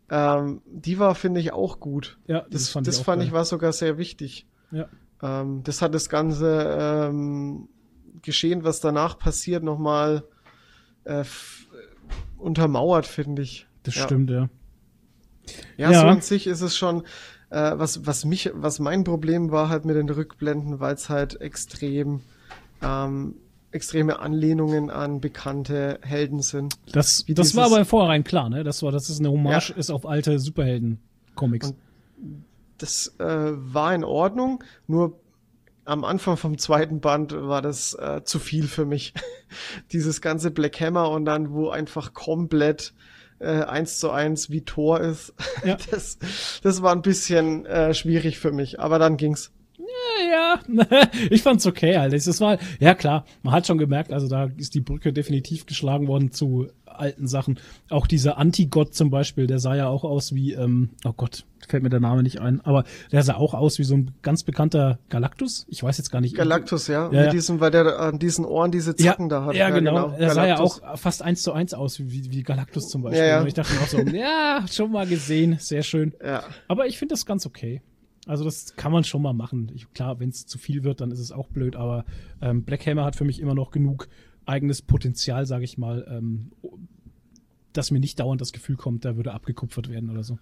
[0.10, 2.18] Ähm, die war, finde ich, auch gut.
[2.28, 2.92] Ja, Das, das fand, auch
[3.24, 3.32] ich, geil.
[3.32, 4.46] war sogar sehr wichtig.
[4.72, 4.88] Ja.
[5.22, 6.78] Ähm, das hat das ganze
[7.10, 7.68] ähm,
[8.22, 10.24] Geschehen, was danach passiert, nochmal
[11.04, 11.24] äh,
[12.38, 13.68] untermauert, finde ich.
[13.84, 14.04] Das Ja.
[14.04, 14.50] stimmt, ja.
[15.78, 16.02] Ja, Ja.
[16.02, 17.04] so an sich ist es schon,
[17.50, 21.40] äh, was, was mich, was mein Problem war halt mit den Rückblenden, weil es halt
[21.42, 22.22] extrem,
[22.82, 23.36] ähm,
[23.72, 26.76] extreme Anlehnungen an bekannte Helden sind.
[26.92, 28.64] Das, Wie das war aber im Vorhinein klar, ne?
[28.64, 29.76] Das war, dass es eine Hommage Ja.
[29.76, 31.74] ist auf alte Superhelden-Comics.
[32.78, 35.20] Das äh, war in Ordnung, nur
[35.86, 39.14] am Anfang vom zweiten Band war das äh, zu viel für mich.
[39.92, 42.94] Dieses ganze Black Hammer und dann, wo einfach komplett
[43.44, 45.34] äh, eins zu eins wie Thor ist.
[45.64, 45.78] Ja.
[45.92, 46.18] Das,
[46.64, 49.52] das war ein bisschen äh, schwierig für mich, aber dann ging's.
[50.34, 50.60] Ja,
[51.30, 52.18] ich fand's okay, Alter.
[52.18, 56.08] Das war, ja klar, man hat schon gemerkt, also da ist die Brücke definitiv geschlagen
[56.08, 57.60] worden zu alten Sachen.
[57.90, 61.84] Auch dieser Antigott zum Beispiel, der sah ja auch aus wie, ähm, oh Gott, fällt
[61.84, 65.00] mir der Name nicht ein, aber der sah auch aus wie so ein ganz bekannter
[65.10, 65.66] Galactus.
[65.70, 66.36] Ich weiß jetzt gar nicht.
[66.36, 67.06] Galactus, ja.
[67.06, 67.30] Ja, Mit ja.
[67.32, 69.56] diesem, weil der an diesen Ohren diese Ja, Zacken da hat.
[69.56, 70.14] ja, genau.
[70.18, 73.22] Er sah ja auch fast eins zu eins aus, wie, wie Galactus zum Beispiel.
[73.22, 73.42] Ja, ja.
[73.42, 76.14] Und ich dachte mir auch so, ja, schon mal gesehen, sehr schön.
[76.24, 77.82] Ja, Aber ich finde das ganz okay.
[78.26, 79.72] Also das kann man schon mal machen.
[79.76, 82.06] Ich, klar, wenn es zu viel wird, dann ist es auch blöd, aber
[82.42, 84.08] ähm, Black Hammer hat für mich immer noch genug
[84.46, 86.52] eigenes Potenzial, sage ich mal, ähm,
[87.74, 90.38] dass mir nicht dauernd das Gefühl kommt, da würde abgekupfert werden oder so.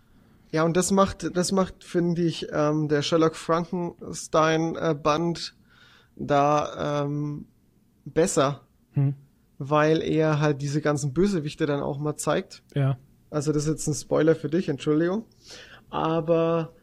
[0.52, 5.56] ja, und das macht, das macht, finde ich, ähm, der Sherlock Frankenstein äh, Band
[6.16, 7.46] da ähm,
[8.06, 8.62] besser,
[8.94, 9.16] Hm.
[9.58, 12.62] weil er halt diese ganzen Bösewichte dann auch mal zeigt.
[12.76, 12.98] Ja.
[13.30, 15.24] Also das ist jetzt ein Spoiler für dich, Entschuldigung.
[15.90, 16.74] Aber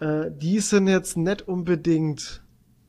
[0.00, 2.42] äh, die sind jetzt nicht unbedingt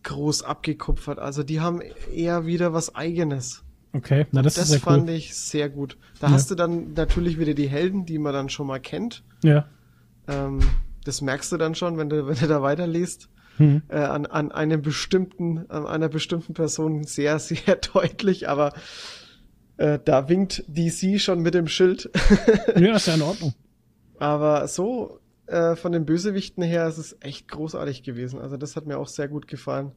[0.04, 1.19] groß abgekupfert.
[1.19, 1.82] Also die haben
[2.13, 3.63] eher wieder was eigenes.
[3.93, 5.15] Okay, na das, Das, ist sehr fand cool.
[5.15, 5.97] ich sehr gut.
[6.19, 6.34] Da Ja.
[6.34, 9.24] hast du dann natürlich wieder die Helden, die man dann schon mal kennt.
[9.43, 9.65] Ja.
[10.28, 10.60] Ähm,
[11.04, 13.28] das merkst du dann schon, wenn du, wenn du da weiterliest.
[13.58, 13.82] Hm.
[13.89, 18.74] Äh, an, an einem bestimmten, an einer bestimmten Person sehr, sehr deutlich, aber
[19.78, 22.10] äh, da winkt DC schon mit dem Schild.
[22.78, 23.54] Ja, ist ja in Ordnung.
[24.19, 25.19] Aber so
[25.51, 28.39] äh, von den Bösewichten her ist es echt großartig gewesen.
[28.39, 29.91] Also das hat mir auch sehr gut gefallen.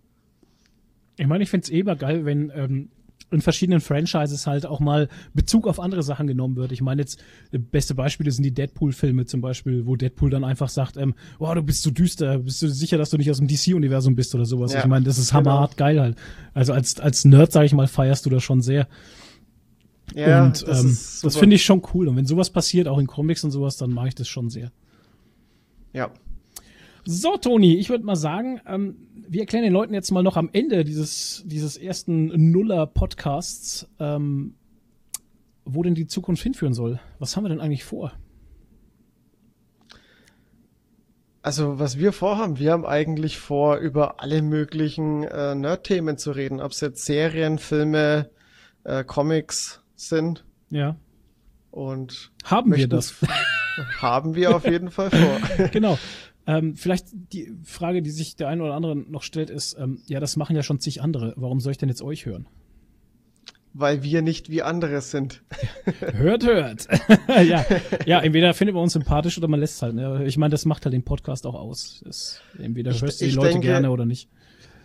[1.17, 2.89] Ich meine, ich find's eh immer geil, wenn ähm,
[3.31, 6.73] in verschiedenen Franchises halt auch mal Bezug auf andere Sachen genommen wird.
[6.73, 10.69] Ich meine jetzt, äh, beste Beispiele sind die Deadpool-Filme zum Beispiel, wo Deadpool dann einfach
[10.69, 13.47] sagt, ähm, oh, du bist so düster, bist du sicher, dass du nicht aus dem
[13.47, 14.73] DC-Universum bist oder sowas.
[14.73, 15.51] Ja, ich meine, das ist genau.
[15.51, 16.17] hammerhart geil halt.
[16.53, 18.89] Also als, als Nerd, sage ich mal, feierst du das schon sehr.
[20.17, 22.09] Ja, und das ähm, das finde ich schon cool.
[22.09, 24.73] Und wenn sowas passiert, auch in Comics und sowas, dann mag ich das schon sehr.
[25.95, 26.11] Ja.
[27.07, 28.97] So, Toni, ich würde mal sagen, ähm,
[29.29, 34.55] wir erklären den Leuten jetzt mal noch am Ende dieses, dieses ersten Nuller-Podcasts, ähm,
[35.65, 37.01] wo denn die Zukunft hinführen soll.
[37.19, 38.13] Was haben wir denn eigentlich vor?
[41.43, 46.61] Also was wir vorhaben, wir haben eigentlich vor, über alle möglichen äh, Nerd-Themen zu reden.
[46.61, 48.31] Ob es jetzt Serien, Filme,
[48.85, 50.45] äh, Comics sind.
[50.71, 50.97] Ja.
[51.71, 53.15] Und Haben wir das?
[54.01, 55.69] haben wir auf jeden Fall vor.
[55.73, 55.99] genau.
[56.47, 60.21] Ähm, vielleicht die Frage, die sich der eine oder andere noch stellt, ist, ähm, ja,
[60.21, 61.33] das machen ja schon zig andere.
[61.37, 62.47] Warum soll ich denn jetzt euch hören?
[63.73, 65.43] Weil wir nicht wie andere sind.
[66.13, 66.87] Hört, hört.
[67.29, 67.65] ja,
[68.07, 69.95] ja, entweder findet man uns sympathisch oder man lässt es halt.
[69.97, 70.25] Ne?
[70.27, 72.01] Ich meine, das macht halt den Podcast auch aus.
[72.05, 74.29] Das, entweder Ich- hörst du die Leute denke- gerne oder nicht.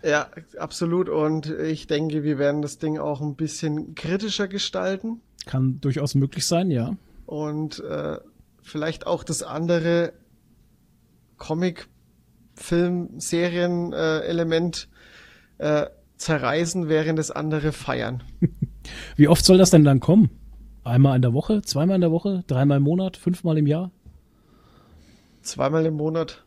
[0.04, 1.10] Ja, absolut.
[1.10, 5.20] Und ich denke, wir werden das Ding auch ein bisschen kritischer gestalten.
[5.46, 6.96] Kann durchaus möglich sein, ja.
[7.26, 8.18] und äh,
[8.70, 10.14] vielleicht auch das andere
[11.38, 11.88] Comic,
[12.56, 14.90] Film, Serien äh, Element
[15.58, 18.24] äh, zerreißen, während das andere feiern.
[19.16, 20.30] Wie oft soll das denn dann kommen?
[20.84, 23.92] Einmal in der Woche, zweimal in der Woche, dreimal im Monat, fünfmal im Jahr?
[25.42, 26.44] Zweimal im Monat.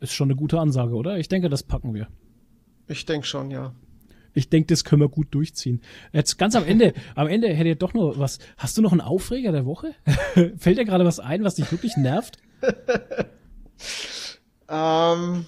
[0.00, 1.18] Ist schon eine gute Ansage, oder?
[1.18, 2.08] Ich denke, das packen wir.
[2.86, 3.72] Ich denke schon, ja.
[4.34, 5.80] Ich denke, das können wir gut durchziehen.
[6.12, 8.40] Jetzt ganz am Ende, am Ende hätte ich doch noch was.
[8.58, 9.94] Hast du noch einen Aufreger der Woche?
[10.58, 12.38] Fällt dir gerade was ein, was dich wirklich nervt?
[14.68, 15.46] ähm,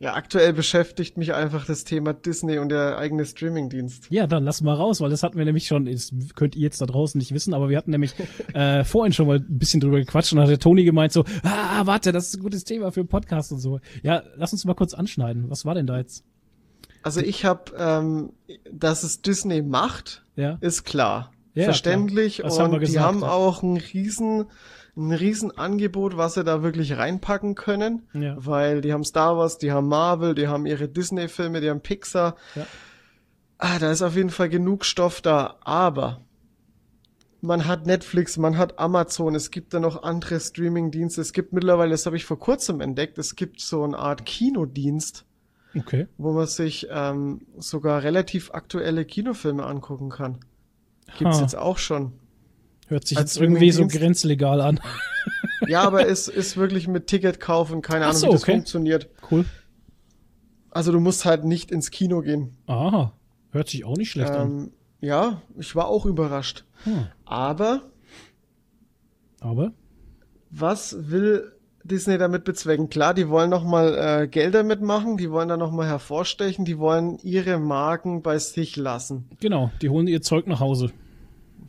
[0.00, 4.06] ja, aktuell beschäftigt mich einfach das Thema Disney und der eigene Streamingdienst.
[4.10, 6.80] Ja, dann lass mal raus, weil das hatten wir nämlich schon, das könnt ihr jetzt
[6.80, 8.14] da draußen nicht wissen, aber wir hatten nämlich
[8.54, 11.84] äh, vorhin schon mal ein bisschen drüber gequatscht und hat der Toni gemeint so, ah,
[11.84, 13.80] warte, das ist ein gutes Thema für einen Podcast und so.
[14.02, 15.50] Ja, lass uns mal kurz anschneiden.
[15.50, 16.24] Was war denn da jetzt?
[17.02, 18.32] Also ich habe, ähm,
[18.70, 20.58] dass es Disney macht, ja.
[20.60, 21.32] ist klar.
[21.58, 23.30] Ja, Verständlich und haben gesagt, die haben ja.
[23.30, 24.46] auch einen riesen
[24.96, 28.34] ein Riesenangebot, was sie da wirklich reinpacken können, ja.
[28.38, 32.36] weil die haben Star Wars, die haben Marvel, die haben ihre Disney-Filme, die haben Pixar.
[33.58, 36.20] Ah, da ist auf jeden Fall genug Stoff da, aber
[37.40, 41.20] man hat Netflix, man hat Amazon, es gibt da noch andere Streaming-Dienste.
[41.20, 45.24] Es gibt mittlerweile, das habe ich vor kurzem entdeckt, es gibt so eine Art Kinodienst,
[45.76, 46.08] okay.
[46.18, 50.38] wo man sich ähm, sogar relativ aktuelle Kinofilme angucken kann.
[51.16, 51.42] Gibt's ha.
[51.42, 52.12] jetzt auch schon.
[52.88, 54.80] Hört sich jetzt irgendwie so grenzlegal an.
[55.66, 58.52] Ja, aber es ist wirklich mit Ticket kaufen, keine Ahnung, so, wie das okay.
[58.52, 59.08] funktioniert.
[59.30, 59.44] Cool.
[60.70, 62.56] Also du musst halt nicht ins Kino gehen.
[62.66, 63.12] Aha,
[63.50, 64.72] hört sich auch nicht schlecht ähm, an.
[65.00, 66.64] Ja, ich war auch überrascht.
[66.84, 67.08] Hm.
[67.24, 67.82] Aber.
[69.40, 69.72] Aber?
[70.50, 71.52] Was will
[71.88, 72.88] Disney damit bezwecken?
[72.88, 77.58] Klar, die wollen nochmal äh, Gelder mitmachen, die wollen da nochmal hervorstechen, die wollen ihre
[77.58, 79.28] Marken bei sich lassen.
[79.40, 80.90] Genau, die holen ihr Zeug nach Hause.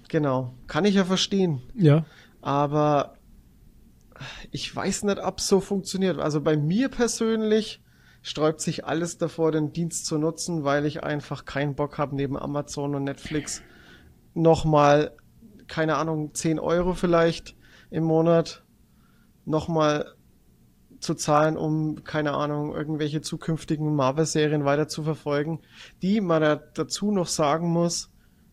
[0.09, 0.53] Genau.
[0.67, 1.61] Kann ich ja verstehen.
[1.75, 2.05] Ja.
[2.41, 3.15] Aber
[4.51, 6.19] ich weiß nicht, ob es so funktioniert.
[6.19, 7.81] Also bei mir persönlich
[8.21, 12.37] sträubt sich alles davor, den Dienst zu nutzen, weil ich einfach keinen Bock habe, neben
[12.37, 13.61] Amazon und Netflix
[14.33, 15.15] nochmal,
[15.67, 17.55] keine Ahnung, 10 Euro vielleicht
[17.91, 18.63] im Monat
[19.45, 20.13] nochmal
[20.99, 25.59] zu zahlen, um, keine Ahnung, irgendwelche zukünftigen Marvel-Serien weiter zu verfolgen,
[26.01, 28.09] die man da dazu noch sagen muss,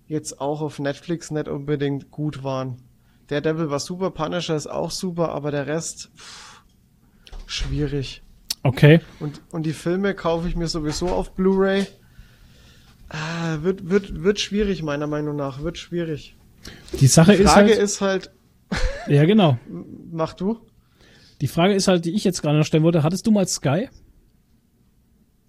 [0.07, 2.83] jetzt auch auf Netflix nicht unbedingt gut waren.
[3.31, 6.63] Der Devil war super, Punisher ist auch super, aber der Rest pff,
[7.47, 8.23] schwierig.
[8.63, 9.01] Okay.
[9.21, 11.87] Und, und die Filme kaufe ich mir sowieso auf Blu-ray.
[13.09, 15.63] Ah, wird, wird, wird schwierig, meiner Meinung nach.
[15.63, 16.37] Wird schwierig.
[17.01, 18.31] Die Sache die Frage ist halt.
[18.71, 19.09] ist halt.
[19.09, 19.59] ja, genau.
[20.11, 20.61] Mach du.
[21.41, 23.03] Die Frage ist halt, die ich jetzt gerade noch stellen wollte.
[23.03, 23.89] Hattest du mal Sky?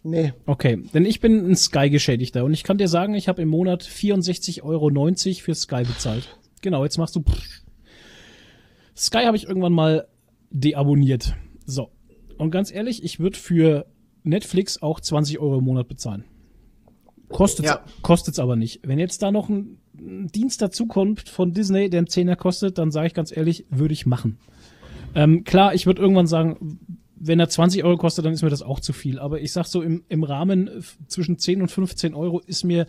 [0.04, 0.34] Nee.
[0.46, 3.84] Okay, denn ich bin ein Sky-Geschädigter und ich kann dir sagen, ich habe im Monat
[3.84, 4.90] 64,90 Euro
[5.42, 6.38] für Sky bezahlt.
[6.62, 7.24] Genau, jetzt machst du.
[8.96, 10.08] Sky habe ich irgendwann mal
[10.50, 11.36] deabonniert.
[11.66, 11.92] So.
[12.38, 13.86] Und ganz ehrlich, ich würde für
[14.24, 16.24] Netflix auch 20 Euro im Monat bezahlen.
[17.30, 17.84] Kostet's, ja.
[18.02, 18.80] kostet's aber nicht.
[18.84, 23.08] Wenn jetzt da noch ein, Dienst dazukommt von Disney, der einen Zehner kostet, dann sage
[23.08, 24.38] ich ganz ehrlich, würde ich machen.
[25.18, 26.80] Ähm, klar, ich würde irgendwann sagen,
[27.16, 29.18] wenn er 20 Euro kostet, dann ist mir das auch zu viel.
[29.18, 30.70] Aber ich sag so, im, im Rahmen
[31.08, 32.86] zwischen 10 und 15 Euro ist mir,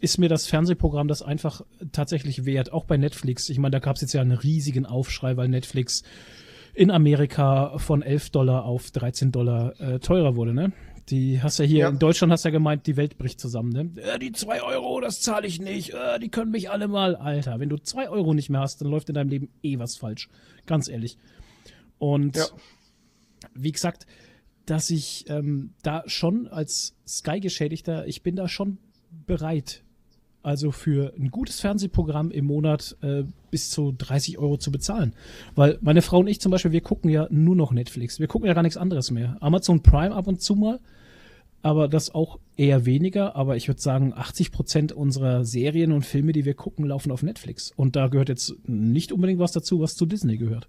[0.00, 1.62] ist mir das Fernsehprogramm das einfach
[1.92, 2.72] tatsächlich wert.
[2.72, 3.48] Auch bei Netflix.
[3.48, 6.02] Ich meine, da gab es jetzt ja einen riesigen Aufschrei, weil Netflix
[6.74, 10.72] in Amerika von 11 Dollar auf 13 Dollar äh, teurer wurde, ne?
[11.10, 11.88] Die hast ja hier, ja.
[11.88, 14.02] in Deutschland hast ja gemeint, die Welt bricht zusammen, ne?
[14.02, 15.94] Äh, die 2 Euro, das zahle ich nicht.
[15.94, 17.14] Äh, die können mich alle mal.
[17.14, 19.96] Alter, wenn du 2 Euro nicht mehr hast, dann läuft in deinem Leben eh was
[19.96, 20.28] falsch.
[20.66, 21.16] Ganz ehrlich.
[21.98, 22.46] Und ja
[23.54, 24.06] wie gesagt,
[24.66, 28.78] dass ich ähm, da schon als Sky-Geschädigter, ich bin da schon
[29.26, 29.82] bereit,
[30.42, 35.14] also für ein gutes Fernsehprogramm im Monat äh, bis zu 30 Euro zu bezahlen.
[35.54, 38.20] Weil meine Frau und ich zum Beispiel, wir gucken ja nur noch Netflix.
[38.20, 39.36] Wir gucken ja gar nichts anderes mehr.
[39.40, 40.80] Amazon Prime ab und zu mal,
[41.62, 43.36] aber das auch eher weniger.
[43.36, 47.22] Aber ich würde sagen, 80 Prozent unserer Serien und Filme, die wir gucken, laufen auf
[47.22, 47.72] Netflix.
[47.74, 50.68] Und da gehört jetzt nicht unbedingt was dazu, was zu Disney gehört.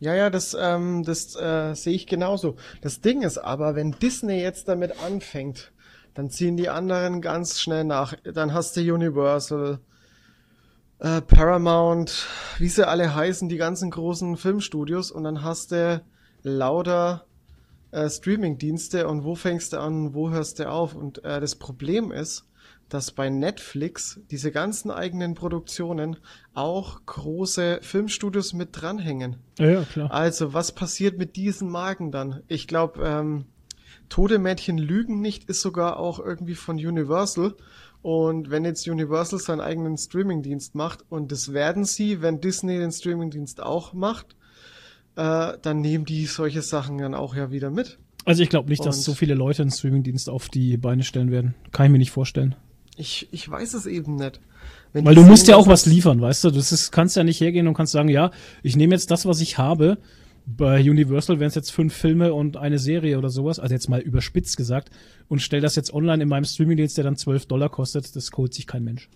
[0.00, 2.56] Ja, ja, das, ähm, das äh, sehe ich genauso.
[2.80, 5.72] Das Ding ist aber, wenn Disney jetzt damit anfängt,
[6.14, 8.14] dann ziehen die anderen ganz schnell nach.
[8.24, 9.78] Dann hast du Universal,
[11.00, 12.26] äh, Paramount,
[12.58, 16.02] wie sie alle heißen, die ganzen großen Filmstudios und dann hast du
[16.42, 17.26] lauter
[17.90, 20.94] äh, Streaming-Dienste und wo fängst du an, wo hörst du auf?
[20.94, 22.46] Und äh, das Problem ist,
[22.90, 26.16] dass bei Netflix diese ganzen eigenen Produktionen
[26.52, 29.36] auch große Filmstudios mit dranhängen.
[29.58, 30.12] Ja, ja klar.
[30.12, 32.42] Also, was passiert mit diesen Marken dann?
[32.48, 33.44] Ich glaube, ähm,
[34.10, 37.54] Tode Mädchen lügen nicht ist sogar auch irgendwie von Universal.
[38.02, 42.92] Und wenn jetzt Universal seinen eigenen Streamingdienst macht, und das werden sie, wenn Disney den
[42.92, 44.36] Streamingdienst auch macht,
[45.16, 47.98] äh, dann nehmen die solche Sachen dann auch ja wieder mit.
[48.24, 51.30] Also ich glaube nicht, und dass so viele Leute einen Streamingdienst auf die Beine stellen
[51.30, 51.54] werden.
[51.72, 52.56] Kann ich mir nicht vorstellen.
[53.00, 54.40] Ich, ich weiß es eben nicht.
[54.92, 56.48] Wenn Weil du musst ja auch was liefern, weißt du?
[56.50, 58.30] Ist, kannst ja nicht hergehen und kannst sagen, ja,
[58.62, 59.96] ich nehme jetzt das, was ich habe,
[60.46, 64.00] bei Universal wären es jetzt fünf Filme und eine Serie oder sowas, also jetzt mal
[64.00, 64.90] überspitzt gesagt,
[65.28, 68.52] und stell das jetzt online in meinem Streamingdienst, der dann 12 Dollar kostet, das holt
[68.52, 69.08] sich kein Mensch.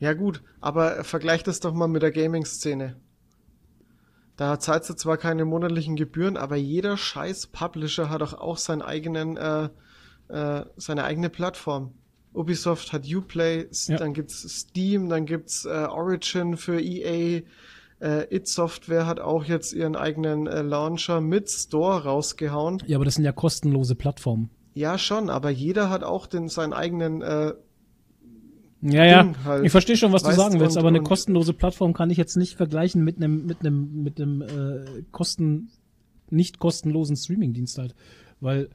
[0.00, 2.96] Ja gut, aber vergleich das doch mal mit der Gaming-Szene.
[4.36, 8.82] Da zahlst du zwar keine monatlichen Gebühren, aber jeder scheiß Publisher hat doch auch seinen
[8.82, 9.68] eigenen, äh,
[10.32, 11.92] äh, seine eigene Plattform.
[12.34, 13.96] Ubisoft hat Uplay, ja.
[13.96, 17.42] dann gibt's Steam, dann gibt's äh, Origin für EA,
[18.00, 22.82] äh, It Software hat auch jetzt ihren eigenen äh, Launcher mit Store rausgehauen.
[22.86, 24.50] Ja, aber das sind ja kostenlose Plattformen.
[24.74, 27.52] Ja, schon, aber jeder hat auch den, seinen eigenen äh,
[28.80, 29.32] ja, ja.
[29.44, 29.64] Halt.
[29.64, 32.16] Ich verstehe schon, was weißt, du sagen willst, und, aber eine kostenlose Plattform kann ich
[32.16, 35.70] jetzt nicht vergleichen mit einem mit einem mit einem äh, kosten
[36.30, 37.94] nicht kostenlosen Streamingdienst halt,
[38.40, 38.70] weil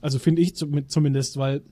[0.00, 1.62] also finde ich zumindest, weil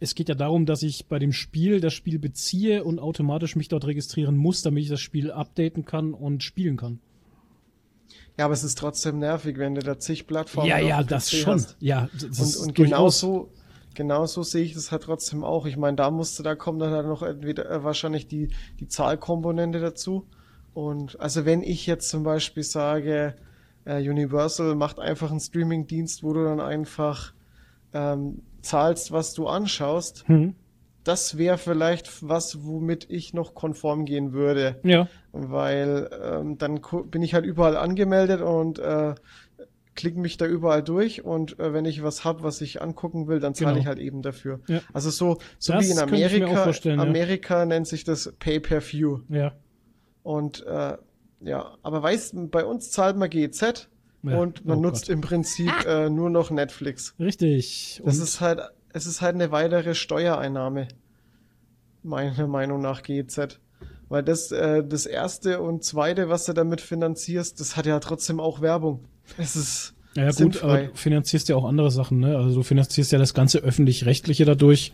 [0.00, 3.68] es geht ja darum, dass ich bei dem Spiel das Spiel beziehe und automatisch mich
[3.68, 6.98] dort registrieren muss, damit ich das Spiel updaten kann und spielen kann.
[8.36, 11.54] Ja, aber es ist trotzdem nervig, wenn du da zig Plattformen Ja, ja, das schon.
[11.54, 11.76] Hast.
[11.80, 13.50] Ja, das und, und genauso
[13.94, 15.66] genauso sehe ich das halt trotzdem auch.
[15.66, 19.80] Ich meine, da musste, da kommt dann halt noch entweder äh, wahrscheinlich die, die Zahlkomponente
[19.80, 20.26] dazu.
[20.74, 23.36] Und also wenn ich jetzt zum Beispiel sage,
[23.84, 27.33] äh, Universal macht einfach einen Streaming-Dienst, wo du dann einfach
[27.94, 30.54] ähm, zahlst, was du anschaust, mhm.
[31.04, 34.80] das wäre vielleicht was, womit ich noch konform gehen würde.
[34.82, 35.08] Ja.
[35.32, 36.80] Weil ähm, dann
[37.10, 39.14] bin ich halt überall angemeldet und äh,
[39.94, 43.40] klicke mich da überall durch und äh, wenn ich was hab, was ich angucken will,
[43.40, 43.80] dann zahle genau.
[43.80, 44.60] ich halt eben dafür.
[44.66, 44.80] Ja.
[44.92, 46.72] Also so, so wie in Amerika.
[47.00, 47.66] Amerika ja.
[47.66, 49.20] nennt sich das Pay-per-View.
[49.28, 49.52] Ja.
[50.22, 50.96] Und äh,
[51.40, 53.88] ja, aber weißt, bei uns zahlt man GZ
[54.24, 54.38] ja.
[54.38, 55.10] und man oh nutzt Gott.
[55.10, 57.14] im Prinzip äh, nur noch Netflix.
[57.18, 58.00] Richtig.
[58.02, 58.60] Und das ist halt,
[58.92, 60.88] es ist halt eine weitere Steuereinnahme.
[62.02, 63.60] Meiner Meinung nach GZ.
[64.08, 68.40] Weil das, äh, das erste und zweite, was du damit finanzierst, das hat ja trotzdem
[68.40, 69.04] auch Werbung.
[69.38, 69.94] Es ist.
[70.14, 72.36] Ja, gut, aber du finanzierst ja auch andere Sachen, ne?
[72.36, 74.92] Also du finanzierst ja das ganze öffentlich-rechtliche dadurch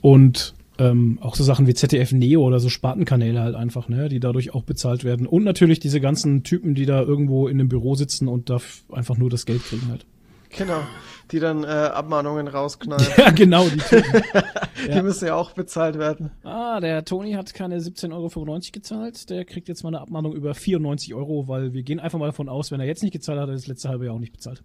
[0.00, 4.20] und ähm, auch so Sachen wie ZDF Neo oder so Spartenkanäle halt einfach, ne, die
[4.20, 5.26] dadurch auch bezahlt werden.
[5.26, 8.58] Und natürlich diese ganzen Typen, die da irgendwo in einem Büro sitzen und da
[8.90, 10.06] einfach nur das Geld kriegen halt.
[10.50, 10.82] Genau
[11.30, 13.06] die dann äh, Abmahnungen rausknallen.
[13.16, 14.22] Ja, genau, die Typen.
[14.86, 15.02] die ja.
[15.02, 16.30] müssen ja auch bezahlt werden.
[16.44, 19.30] Ah, der Toni hat keine 17,95 Euro gezahlt.
[19.30, 22.48] Der kriegt jetzt mal eine Abmahnung über 94 Euro, weil wir gehen einfach mal davon
[22.48, 24.32] aus, wenn er jetzt nicht gezahlt hat, hat er das letzte halbe Jahr auch nicht
[24.32, 24.62] bezahlt.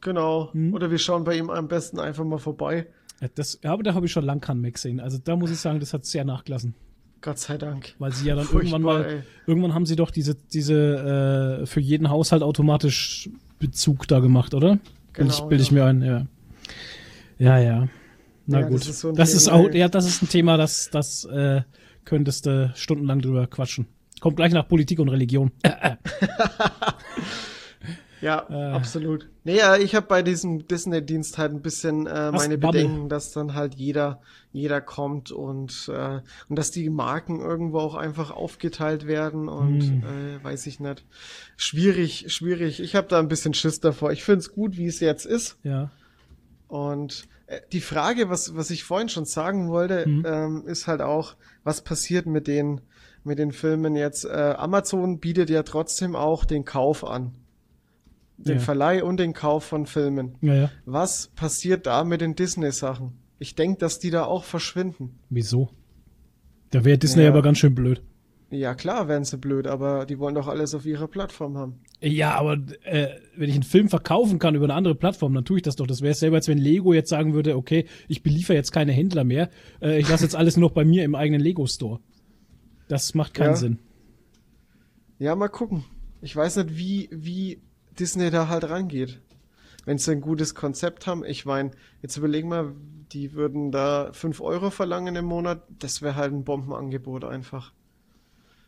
[0.00, 0.52] Genau.
[0.52, 0.74] Hm?
[0.74, 2.86] Oder wir schauen bei ihm am besten einfach mal vorbei.
[3.20, 5.00] Ja, das, aber da habe ich schon lang keinen Mac gesehen.
[5.00, 6.74] Also da muss ich sagen, das hat sehr nachgelassen.
[7.20, 7.94] Gott sei Dank.
[7.98, 9.22] Weil sie ja dann Furchtbar, irgendwann mal, ey.
[9.46, 13.28] irgendwann haben sie doch diese, diese äh, für jeden Haushalt automatisch
[13.58, 14.78] Bezug da gemacht, oder?
[15.14, 16.26] Genau, bilde ich, bild ich mir ein, ja.
[17.38, 17.88] Ja, ja.
[18.46, 18.80] Na ja, gut.
[18.80, 21.62] Das ist, so das ist auch, ja, das ist ein Thema, das, das äh,
[22.04, 23.86] könntest du stundenlang drüber quatschen.
[24.20, 25.50] Kommt gleich nach Politik und Religion.
[28.20, 28.72] Ja, äh.
[28.72, 29.28] absolut.
[29.44, 32.82] Nee, ja, ich habe bei diesem Disney-Dienst halt ein bisschen äh, meine Bubble.
[32.82, 34.20] Bedenken, dass dann halt jeder,
[34.52, 40.02] jeder kommt und, äh, und dass die Marken irgendwo auch einfach aufgeteilt werden und hm.
[40.02, 41.04] äh, weiß ich nicht.
[41.56, 42.80] Schwierig, schwierig.
[42.80, 44.12] Ich habe da ein bisschen Schiss davor.
[44.12, 45.58] Ich find's gut, wie es jetzt ist.
[45.62, 45.90] Ja.
[46.66, 50.24] Und äh, die Frage, was, was ich vorhin schon sagen wollte, hm.
[50.26, 52.80] ähm, ist halt auch, was passiert mit den,
[53.24, 54.24] mit den Filmen jetzt?
[54.24, 57.32] Äh, Amazon bietet ja trotzdem auch den Kauf an
[58.38, 58.60] den ja.
[58.60, 60.36] Verleih und den Kauf von Filmen.
[60.40, 60.70] Ja, ja.
[60.86, 63.12] Was passiert da mit den Disney-Sachen?
[63.38, 65.18] Ich denke, dass die da auch verschwinden.
[65.28, 65.70] Wieso?
[66.70, 68.02] Da wäre Disney aber ganz schön blöd.
[68.50, 71.80] Ja, klar wären sie blöd, aber die wollen doch alles auf ihrer Plattform haben.
[72.00, 75.58] Ja, aber äh, wenn ich einen Film verkaufen kann über eine andere Plattform, dann tue
[75.58, 75.86] ich das doch.
[75.86, 79.24] Das wäre selber, als wenn Lego jetzt sagen würde, okay, ich beliefer jetzt keine Händler
[79.24, 79.50] mehr,
[79.82, 82.00] äh, ich lasse jetzt alles nur noch bei mir im eigenen Lego-Store.
[82.88, 83.56] Das macht keinen ja.
[83.56, 83.78] Sinn.
[85.18, 85.84] Ja, mal gucken.
[86.22, 87.60] Ich weiß nicht, wie, wie
[87.98, 89.20] Disney da halt rangeht.
[89.84, 91.70] Wenn sie ein gutes Konzept haben, ich meine,
[92.02, 92.74] jetzt überlegen wir,
[93.12, 97.72] die würden da 5 Euro verlangen im Monat, das wäre halt ein Bombenangebot einfach.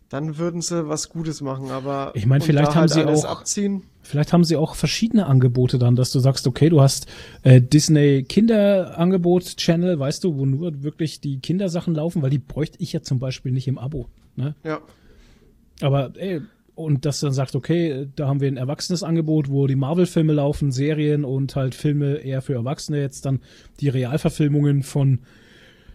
[0.08, 3.84] Dann würden sie was Gutes machen, aber ich meine, vielleicht haben halt sie auch abziehen.
[4.02, 7.06] Vielleicht haben sie auch verschiedene Angebote dann, dass du sagst, okay, du hast
[7.42, 12.78] äh, Disney Kinderangebot Channel, weißt du, wo nur wirklich die Kindersachen laufen, weil die bräuchte
[12.80, 14.06] ich ja zum Beispiel nicht im Abo.
[14.34, 14.56] Ne?
[14.64, 14.80] Ja.
[15.80, 16.40] Aber ey,
[16.80, 20.72] und dass dann sagt, okay, da haben wir ein erwachsenes Angebot, wo die Marvel-Filme laufen,
[20.72, 23.40] Serien und halt Filme eher für Erwachsene, jetzt dann
[23.80, 25.20] die Realverfilmungen von,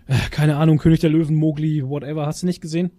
[0.07, 2.91] äh, keine Ahnung, König der Löwen, Mowgli, whatever, hast du nicht gesehen?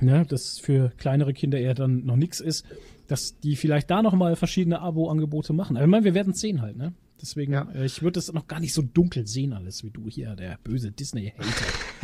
[0.00, 2.64] Ja, das für kleinere Kinder eher dann noch nichts ist,
[3.06, 5.76] dass die vielleicht da nochmal verschiedene Abo-Angebote machen.
[5.76, 6.94] Aber ich meine, wir werden es sehen halt, ne?
[7.20, 7.68] Deswegen, ja.
[7.74, 10.58] äh, ich würde das noch gar nicht so dunkel sehen alles, wie du hier, der
[10.64, 11.44] böse Disney-Hater.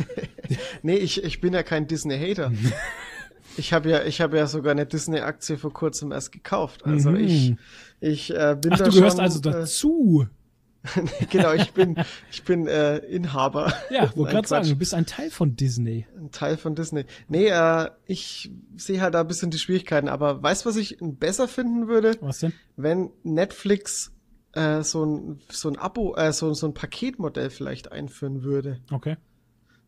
[0.83, 2.51] nee, ich, ich bin ja kein Disney-Hater.
[3.57, 6.85] Ich habe ja, ich habe ja sogar eine Disney-Aktie vor kurzem erst gekauft.
[6.85, 7.17] Also Mhm.
[7.17, 7.55] ich,
[7.99, 10.27] ich äh, bin Ach, da du gehörst schon, also dazu.
[10.95, 11.97] Äh, genau, ich bin,
[12.31, 13.73] ich bin äh, Inhaber.
[13.89, 16.05] Ja, wollte gerade sagen, du bist ein Teil von Disney.
[16.17, 17.03] Ein Teil von Disney.
[17.27, 20.07] Nee, äh, ich sehe halt da ein bisschen die Schwierigkeiten.
[20.07, 22.15] Aber weißt du, was ich besser finden würde?
[22.21, 22.53] Was denn?
[22.77, 24.13] wenn Netflix
[24.53, 28.79] äh, so ein so ein Abo, äh, so, so ein Paketmodell vielleicht einführen würde.
[28.89, 29.17] Okay.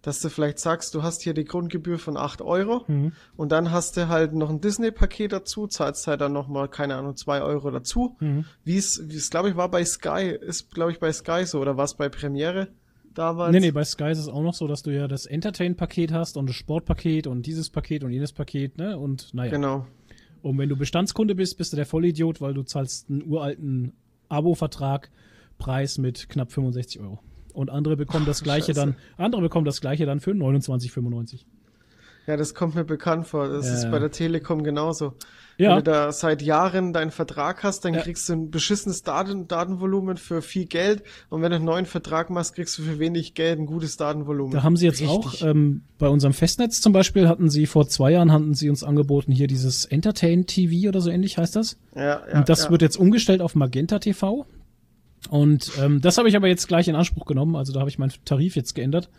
[0.01, 3.11] Dass du vielleicht sagst, du hast hier die Grundgebühr von 8 Euro Mhm.
[3.35, 7.17] und dann hast du halt noch ein Disney-Paket dazu, zahlst halt dann nochmal, keine Ahnung,
[7.17, 8.15] 2 Euro dazu.
[8.21, 8.45] Mhm.
[8.63, 11.59] Wie es, wie es glaube ich, war bei Sky, ist, glaube ich, bei Sky so,
[11.59, 12.69] oder war es bei Premiere
[13.13, 13.51] damals?
[13.51, 16.37] Nee, nee, bei Sky ist es auch noch so, dass du ja das Entertain-Paket hast
[16.37, 18.97] und das Sportpaket und dieses Paket und jenes Paket, ne?
[18.97, 19.51] Und naja.
[19.51, 19.85] Genau.
[20.41, 23.91] Und wenn du Bestandskunde bist, bist du der Vollidiot, weil du zahlst einen uralten
[24.29, 25.09] Abo-Vertrag,
[25.57, 27.19] Preis mit knapp 65 Euro.
[27.53, 28.79] Und andere bekommen das gleiche Scheiße.
[28.79, 31.45] dann, andere bekommen das gleiche dann für 29,95.
[32.27, 33.47] Ja, das kommt mir bekannt vor.
[33.47, 35.13] Das Ja, ist bei der Telekom genauso.
[35.57, 35.71] Ja.
[35.71, 38.01] Wenn du da seit Jahren deinen Vertrag hast, dann Ja.
[38.01, 41.01] kriegst du ein beschissenes Daten Datenvolumen für viel Geld.
[41.29, 44.53] Und wenn du einen neuen Vertrag machst, kriegst du für wenig Geld ein gutes Datenvolumen.
[44.53, 45.09] Da haben sie jetzt Richtig.
[45.09, 48.83] auch, ähm, bei unserem Festnetz zum Beispiel hatten sie vor zwei Jahren hatten sie uns
[48.83, 51.77] angeboten, hier dieses Entertain TV oder so ähnlich heißt das.
[51.95, 52.69] ja, ja, Und das ja.
[52.69, 54.45] wird jetzt umgestellt auf Magenta TV.
[55.29, 57.55] Und ähm, das habe ich aber jetzt gleich in Anspruch genommen.
[57.55, 59.09] Also da habe ich meinen Tarif jetzt geändert,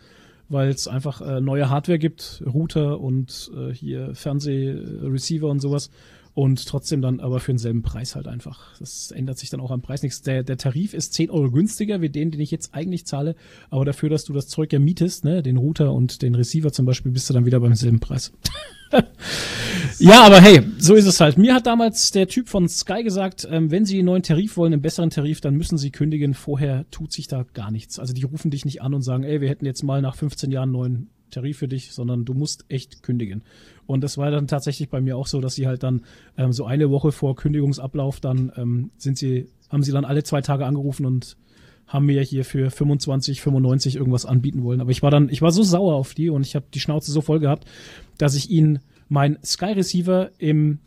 [0.49, 5.89] weil es einfach äh, neue Hardware gibt, Router und äh, hier Fernsehreceiver und sowas.
[6.33, 8.77] Und trotzdem dann aber für denselben Preis halt einfach.
[8.79, 10.21] Das ändert sich dann auch am Preis nichts.
[10.21, 13.35] Der, der Tarif ist 10 Euro günstiger wie den, den ich jetzt eigentlich zahle.
[13.69, 16.85] Aber dafür, dass du das Zeug ja mietest, ne, den Router und den Receiver zum
[16.85, 18.31] Beispiel, bist du dann wieder beim selben Preis.
[19.99, 21.37] Ja, aber hey, so ist es halt.
[21.37, 24.73] Mir hat damals der Typ von Sky gesagt, ähm, wenn Sie einen neuen Tarif wollen,
[24.73, 26.33] einen besseren Tarif, dann müssen Sie kündigen.
[26.33, 27.99] Vorher tut sich da gar nichts.
[27.99, 30.51] Also die rufen dich nicht an und sagen, ey, wir hätten jetzt mal nach 15
[30.51, 33.43] Jahren einen neuen Tarif für dich, sondern du musst echt kündigen.
[33.85, 36.05] Und das war dann tatsächlich bei mir auch so, dass sie halt dann
[36.37, 40.41] ähm, so eine Woche vor Kündigungsablauf dann ähm, sind sie, haben sie dann alle zwei
[40.41, 41.37] Tage angerufen und
[41.87, 44.79] haben mir hier für 25, 95 irgendwas anbieten wollen.
[44.79, 47.11] Aber ich war dann, ich war so sauer auf die und ich habe die Schnauze
[47.11, 47.65] so voll gehabt,
[48.17, 50.79] dass ich ihnen mein Sky Receiver im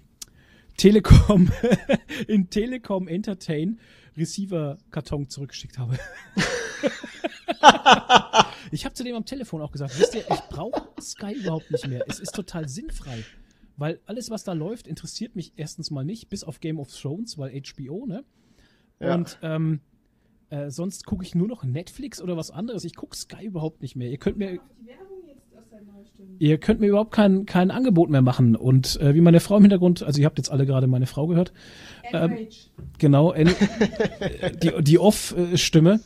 [0.77, 1.51] Telekom,
[2.29, 3.79] in Telekom Entertain
[4.17, 5.99] Receiver Karton zurückgeschickt habe.
[8.71, 11.87] ich habe zu dem am Telefon auch gesagt, wisst ihr, ich brauche Sky überhaupt nicht
[11.87, 12.05] mehr.
[12.09, 13.25] Es ist total sinnfrei.
[13.77, 17.39] Weil alles, was da läuft, interessiert mich erstens mal nicht, bis auf Game of Thrones,
[17.39, 18.25] weil HBO, ne?
[19.01, 19.15] Ja.
[19.17, 19.81] Und ähm,
[20.51, 22.85] äh, sonst gucke ich nur noch Netflix oder was anderes.
[22.85, 24.09] Ich gucke Sky überhaupt nicht mehr.
[24.11, 24.61] Ihr könnt mir,
[26.39, 28.55] ihr könnt mir überhaupt kein, kein Angebot mehr machen.
[28.55, 31.27] Und äh, wie meine Frau im Hintergrund, also ihr habt jetzt alle gerade meine Frau
[31.27, 31.53] gehört,
[32.13, 32.47] Ähm,
[32.99, 33.49] genau, en,
[34.21, 36.01] äh, die, die Off-Stimme,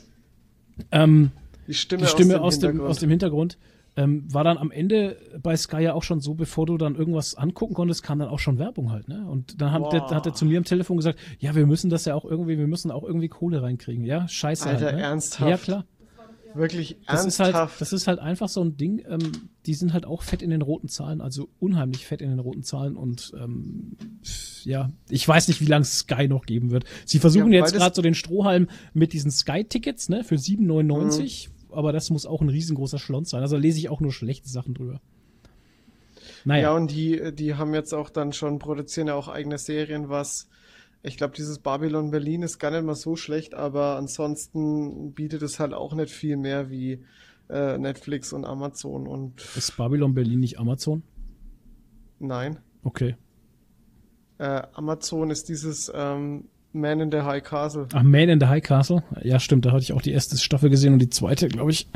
[0.93, 1.33] ähm,
[1.69, 3.59] die Stimme, die Stimme aus aus dem dem, aus dem Hintergrund,
[3.97, 7.35] ähm, war dann am Ende bei Sky ja auch schon so, bevor du dann irgendwas
[7.35, 9.27] angucken konntest, kam dann auch schon Werbung halt, ne?
[9.29, 12.05] Und dann hat, der, hat er zu mir am Telefon gesagt, ja, wir müssen das
[12.05, 14.29] ja auch irgendwie, wir müssen auch irgendwie Kohle reinkriegen, ja?
[14.29, 15.03] Scheiße Alter, halt, ne?
[15.03, 15.51] ernsthaft?
[15.51, 15.85] Ja, klar.
[16.55, 17.81] Wirklich Das ist, halt, ernsthaft.
[17.81, 19.33] das ist halt einfach so ein Ding, ähm,
[19.67, 22.63] die sind halt auch fett in den roten Zahlen, also unheimlich fett in den roten
[22.63, 23.97] Zahlen und ähm,
[24.65, 26.85] ja, ich weiß nicht, wie lange Sky noch geben wird.
[27.05, 31.93] Sie versuchen Ja, jetzt gerade so den Strohhalm mit diesen Sky-Tickets, ne, für 7,99, aber
[31.93, 33.43] das muss auch ein riesengroßer Schlons sein.
[33.43, 35.01] Also lese ich auch nur schlechte Sachen drüber.
[36.45, 36.63] Naja.
[36.63, 40.49] Ja, und die, die haben jetzt auch dann schon, produzieren ja auch eigene Serien, was,
[41.03, 45.59] ich glaube, dieses Babylon Berlin ist gar nicht mal so schlecht, aber ansonsten bietet es
[45.59, 47.05] halt auch nicht viel mehr wie
[47.51, 51.03] äh, Netflix und Amazon und Ist Babylon Berlin nicht Amazon?
[52.19, 52.59] nein.
[52.83, 53.17] Okay.
[54.39, 57.89] Äh, Amazon ist dieses ähm, Man in the High Castle.
[57.93, 59.03] Ach, Man in the High Castle?
[59.23, 61.89] Ja, stimmt, da hatte ich auch die erste Staffel gesehen und die zweite, glaube ich.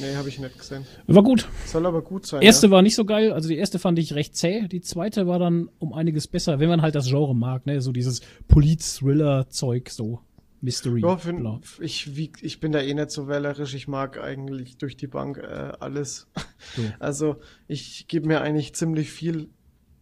[0.00, 0.84] Nee, habe ich nicht gesehen.
[1.06, 1.48] War gut.
[1.66, 2.42] Soll aber gut sein.
[2.42, 2.72] Erste ja?
[2.72, 5.68] war nicht so geil, also die erste fand ich recht zäh, die zweite war dann
[5.78, 10.20] um einiges besser, wenn man halt das Genre mag, ne, so dieses Polit-Thriller-Zeug, so
[10.64, 11.02] Mystery.
[11.02, 11.46] Ja, find,
[11.80, 13.74] ich, wie, ich bin da eh nicht so wählerisch.
[13.74, 16.26] Ich mag eigentlich durch die Bank äh, alles.
[16.74, 16.82] So.
[16.98, 17.36] Also
[17.68, 19.50] ich gebe mir eigentlich ziemlich viel.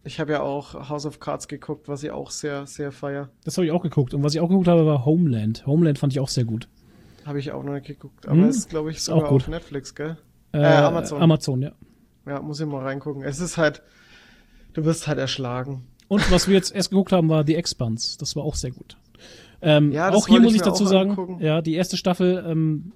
[0.05, 3.29] Ich habe ja auch House of Cards geguckt, was ich auch sehr, sehr feier.
[3.45, 5.65] Das habe ich auch geguckt und was ich auch geguckt habe, war Homeland.
[5.65, 6.67] Homeland fand ich auch sehr gut.
[7.25, 8.27] Habe ich auch noch nicht geguckt.
[8.27, 9.43] Aber Hm, ist, glaube ich, sogar auch gut.
[9.43, 10.17] auf Netflix, gell?
[10.51, 11.21] Äh, Amazon.
[11.21, 11.71] Amazon, ja.
[12.27, 13.23] Ja, muss ich mal reingucken.
[13.23, 13.81] Es ist halt,
[14.73, 15.87] du wirst halt erschlagen.
[16.09, 18.17] Und was wir jetzt erst geguckt haben, war The Expanse.
[18.19, 18.97] Das war auch sehr gut.
[19.61, 21.37] Ähm, Ja, das auch hier muss ich dazu sagen, angucken.
[21.39, 22.91] ja, die erste Staffel ähm,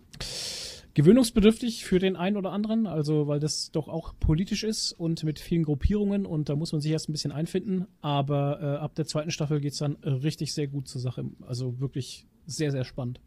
[0.98, 5.38] gewöhnungsbedürftig für den einen oder anderen, also weil das doch auch politisch ist und mit
[5.38, 7.86] vielen Gruppierungen und da muss man sich erst ein bisschen einfinden.
[8.02, 11.26] Aber äh, ab der zweiten Staffel geht's dann richtig sehr gut zur Sache.
[11.46, 13.22] Also wirklich sehr, sehr spannend.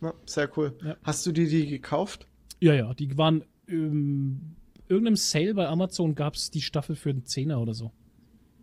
[0.00, 0.78] Ja, sehr cool.
[0.84, 0.96] Ja.
[1.02, 2.28] Hast du dir die gekauft?
[2.60, 4.54] Ja, ja, die waren ähm,
[4.86, 7.90] irgendeinem Sale bei Amazon gab es die Staffel für einen Zehner oder so.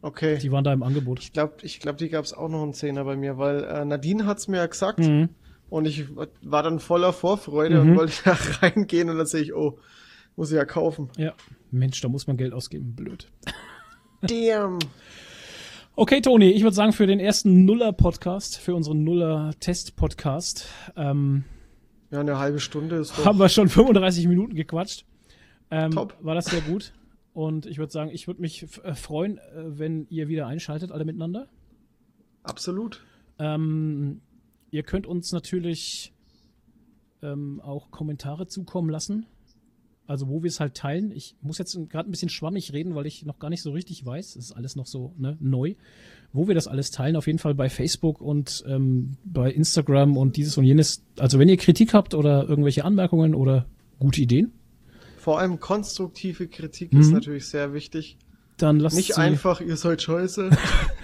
[0.02, 0.38] Okay.
[0.38, 1.20] Die waren da im Angebot.
[1.20, 3.84] ich glaube, ich glaub, die gab es auch noch einen Zehner bei mir, weil äh,
[3.84, 5.28] Nadine hat's mir ja gesagt Mhm.
[5.70, 7.92] Und ich war dann voller Vorfreude Mhm.
[7.92, 9.80] und wollte da reingehen und dann sehe ich, oh,
[10.36, 11.10] muss ich ja kaufen.
[11.18, 11.34] Ja.
[11.72, 12.96] Mensch, da muss man Geld ausgeben.
[12.96, 13.32] Blöd.
[14.22, 14.80] Damn.
[15.96, 21.44] Okay, Toni, ich würde sagen, für den ersten Nuller-Podcast, für unseren Nuller-Test-Podcast, ähm,
[22.10, 25.06] Ja, eine halbe Stunde ist doch haben wir schon 35 Minuten gequatscht.
[25.70, 26.16] Ähm, Top.
[26.22, 26.94] War das sehr gut.
[27.34, 31.06] Und ich würde sagen, ich würde mich äh, freuen, äh, wenn ihr wieder einschaltet, alle
[31.06, 31.48] miteinander.
[32.44, 33.04] absolut.
[33.40, 34.22] Ähm,
[34.74, 36.12] ihr könnt uns natürlich
[37.22, 39.26] ähm, auch Kommentare zukommen lassen.
[40.06, 41.12] Also wo wir es halt teilen.
[41.12, 44.06] Ich muss jetzt gerade ein bisschen schwammig reden, weil ich noch gar nicht so richtig
[44.06, 44.36] weiß.
[44.36, 45.76] Es ist alles noch so ne, neu.
[46.34, 50.36] Wo wir das alles teilen, auf jeden Fall bei Facebook und ähm, bei Instagram und
[50.36, 51.04] dieses und jenes.
[51.20, 53.66] Also wenn ihr Kritik habt oder irgendwelche Anmerkungen oder
[54.00, 54.52] gute Ideen,
[55.20, 57.00] Vor allem konstruktive Kritik Mhm.
[57.00, 58.18] ist natürlich sehr wichtig.
[58.58, 60.50] dann lasst Nicht einfach, ihr seid scheiße.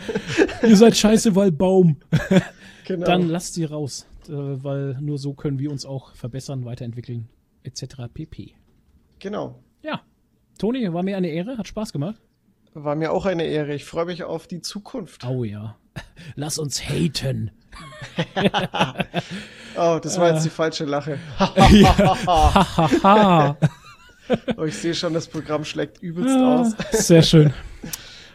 [0.68, 1.96] Ihr seid scheiße, weil Baum.
[2.96, 3.06] genau.
[3.06, 7.30] Dann lasst sie raus, äh, weil nur so können wir uns auch verbessern, weiterentwickeln,
[7.64, 8.08] etc.
[8.14, 8.56] pp.
[9.20, 9.60] genau.
[9.82, 10.02] Ja,
[10.58, 12.20] Toni, war mir eine Ehre, hat Spaß gemacht.
[12.74, 13.74] War mir auch eine Ehre.
[13.74, 15.26] Ich freue mich auf die Zukunft.
[15.26, 15.78] Oh ja.
[16.36, 17.52] Lass uns haten.
[19.78, 20.34] Oh, das war Äh.
[20.34, 21.18] jetzt die falsche Lache.
[24.58, 26.74] Oh, ich sehe schon, das Programm schlägt übelst Ah, aus.
[26.92, 27.52] Sehr schön.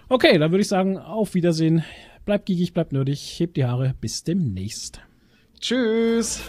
[0.08, 1.84] Okay, dann würde ich sagen, auf Wiedersehen.
[2.24, 3.94] Bleibt giegig, bleibt nerdig, hebt die Haare.
[4.00, 5.00] Bis demnächst.
[5.60, 6.40] Tschüss.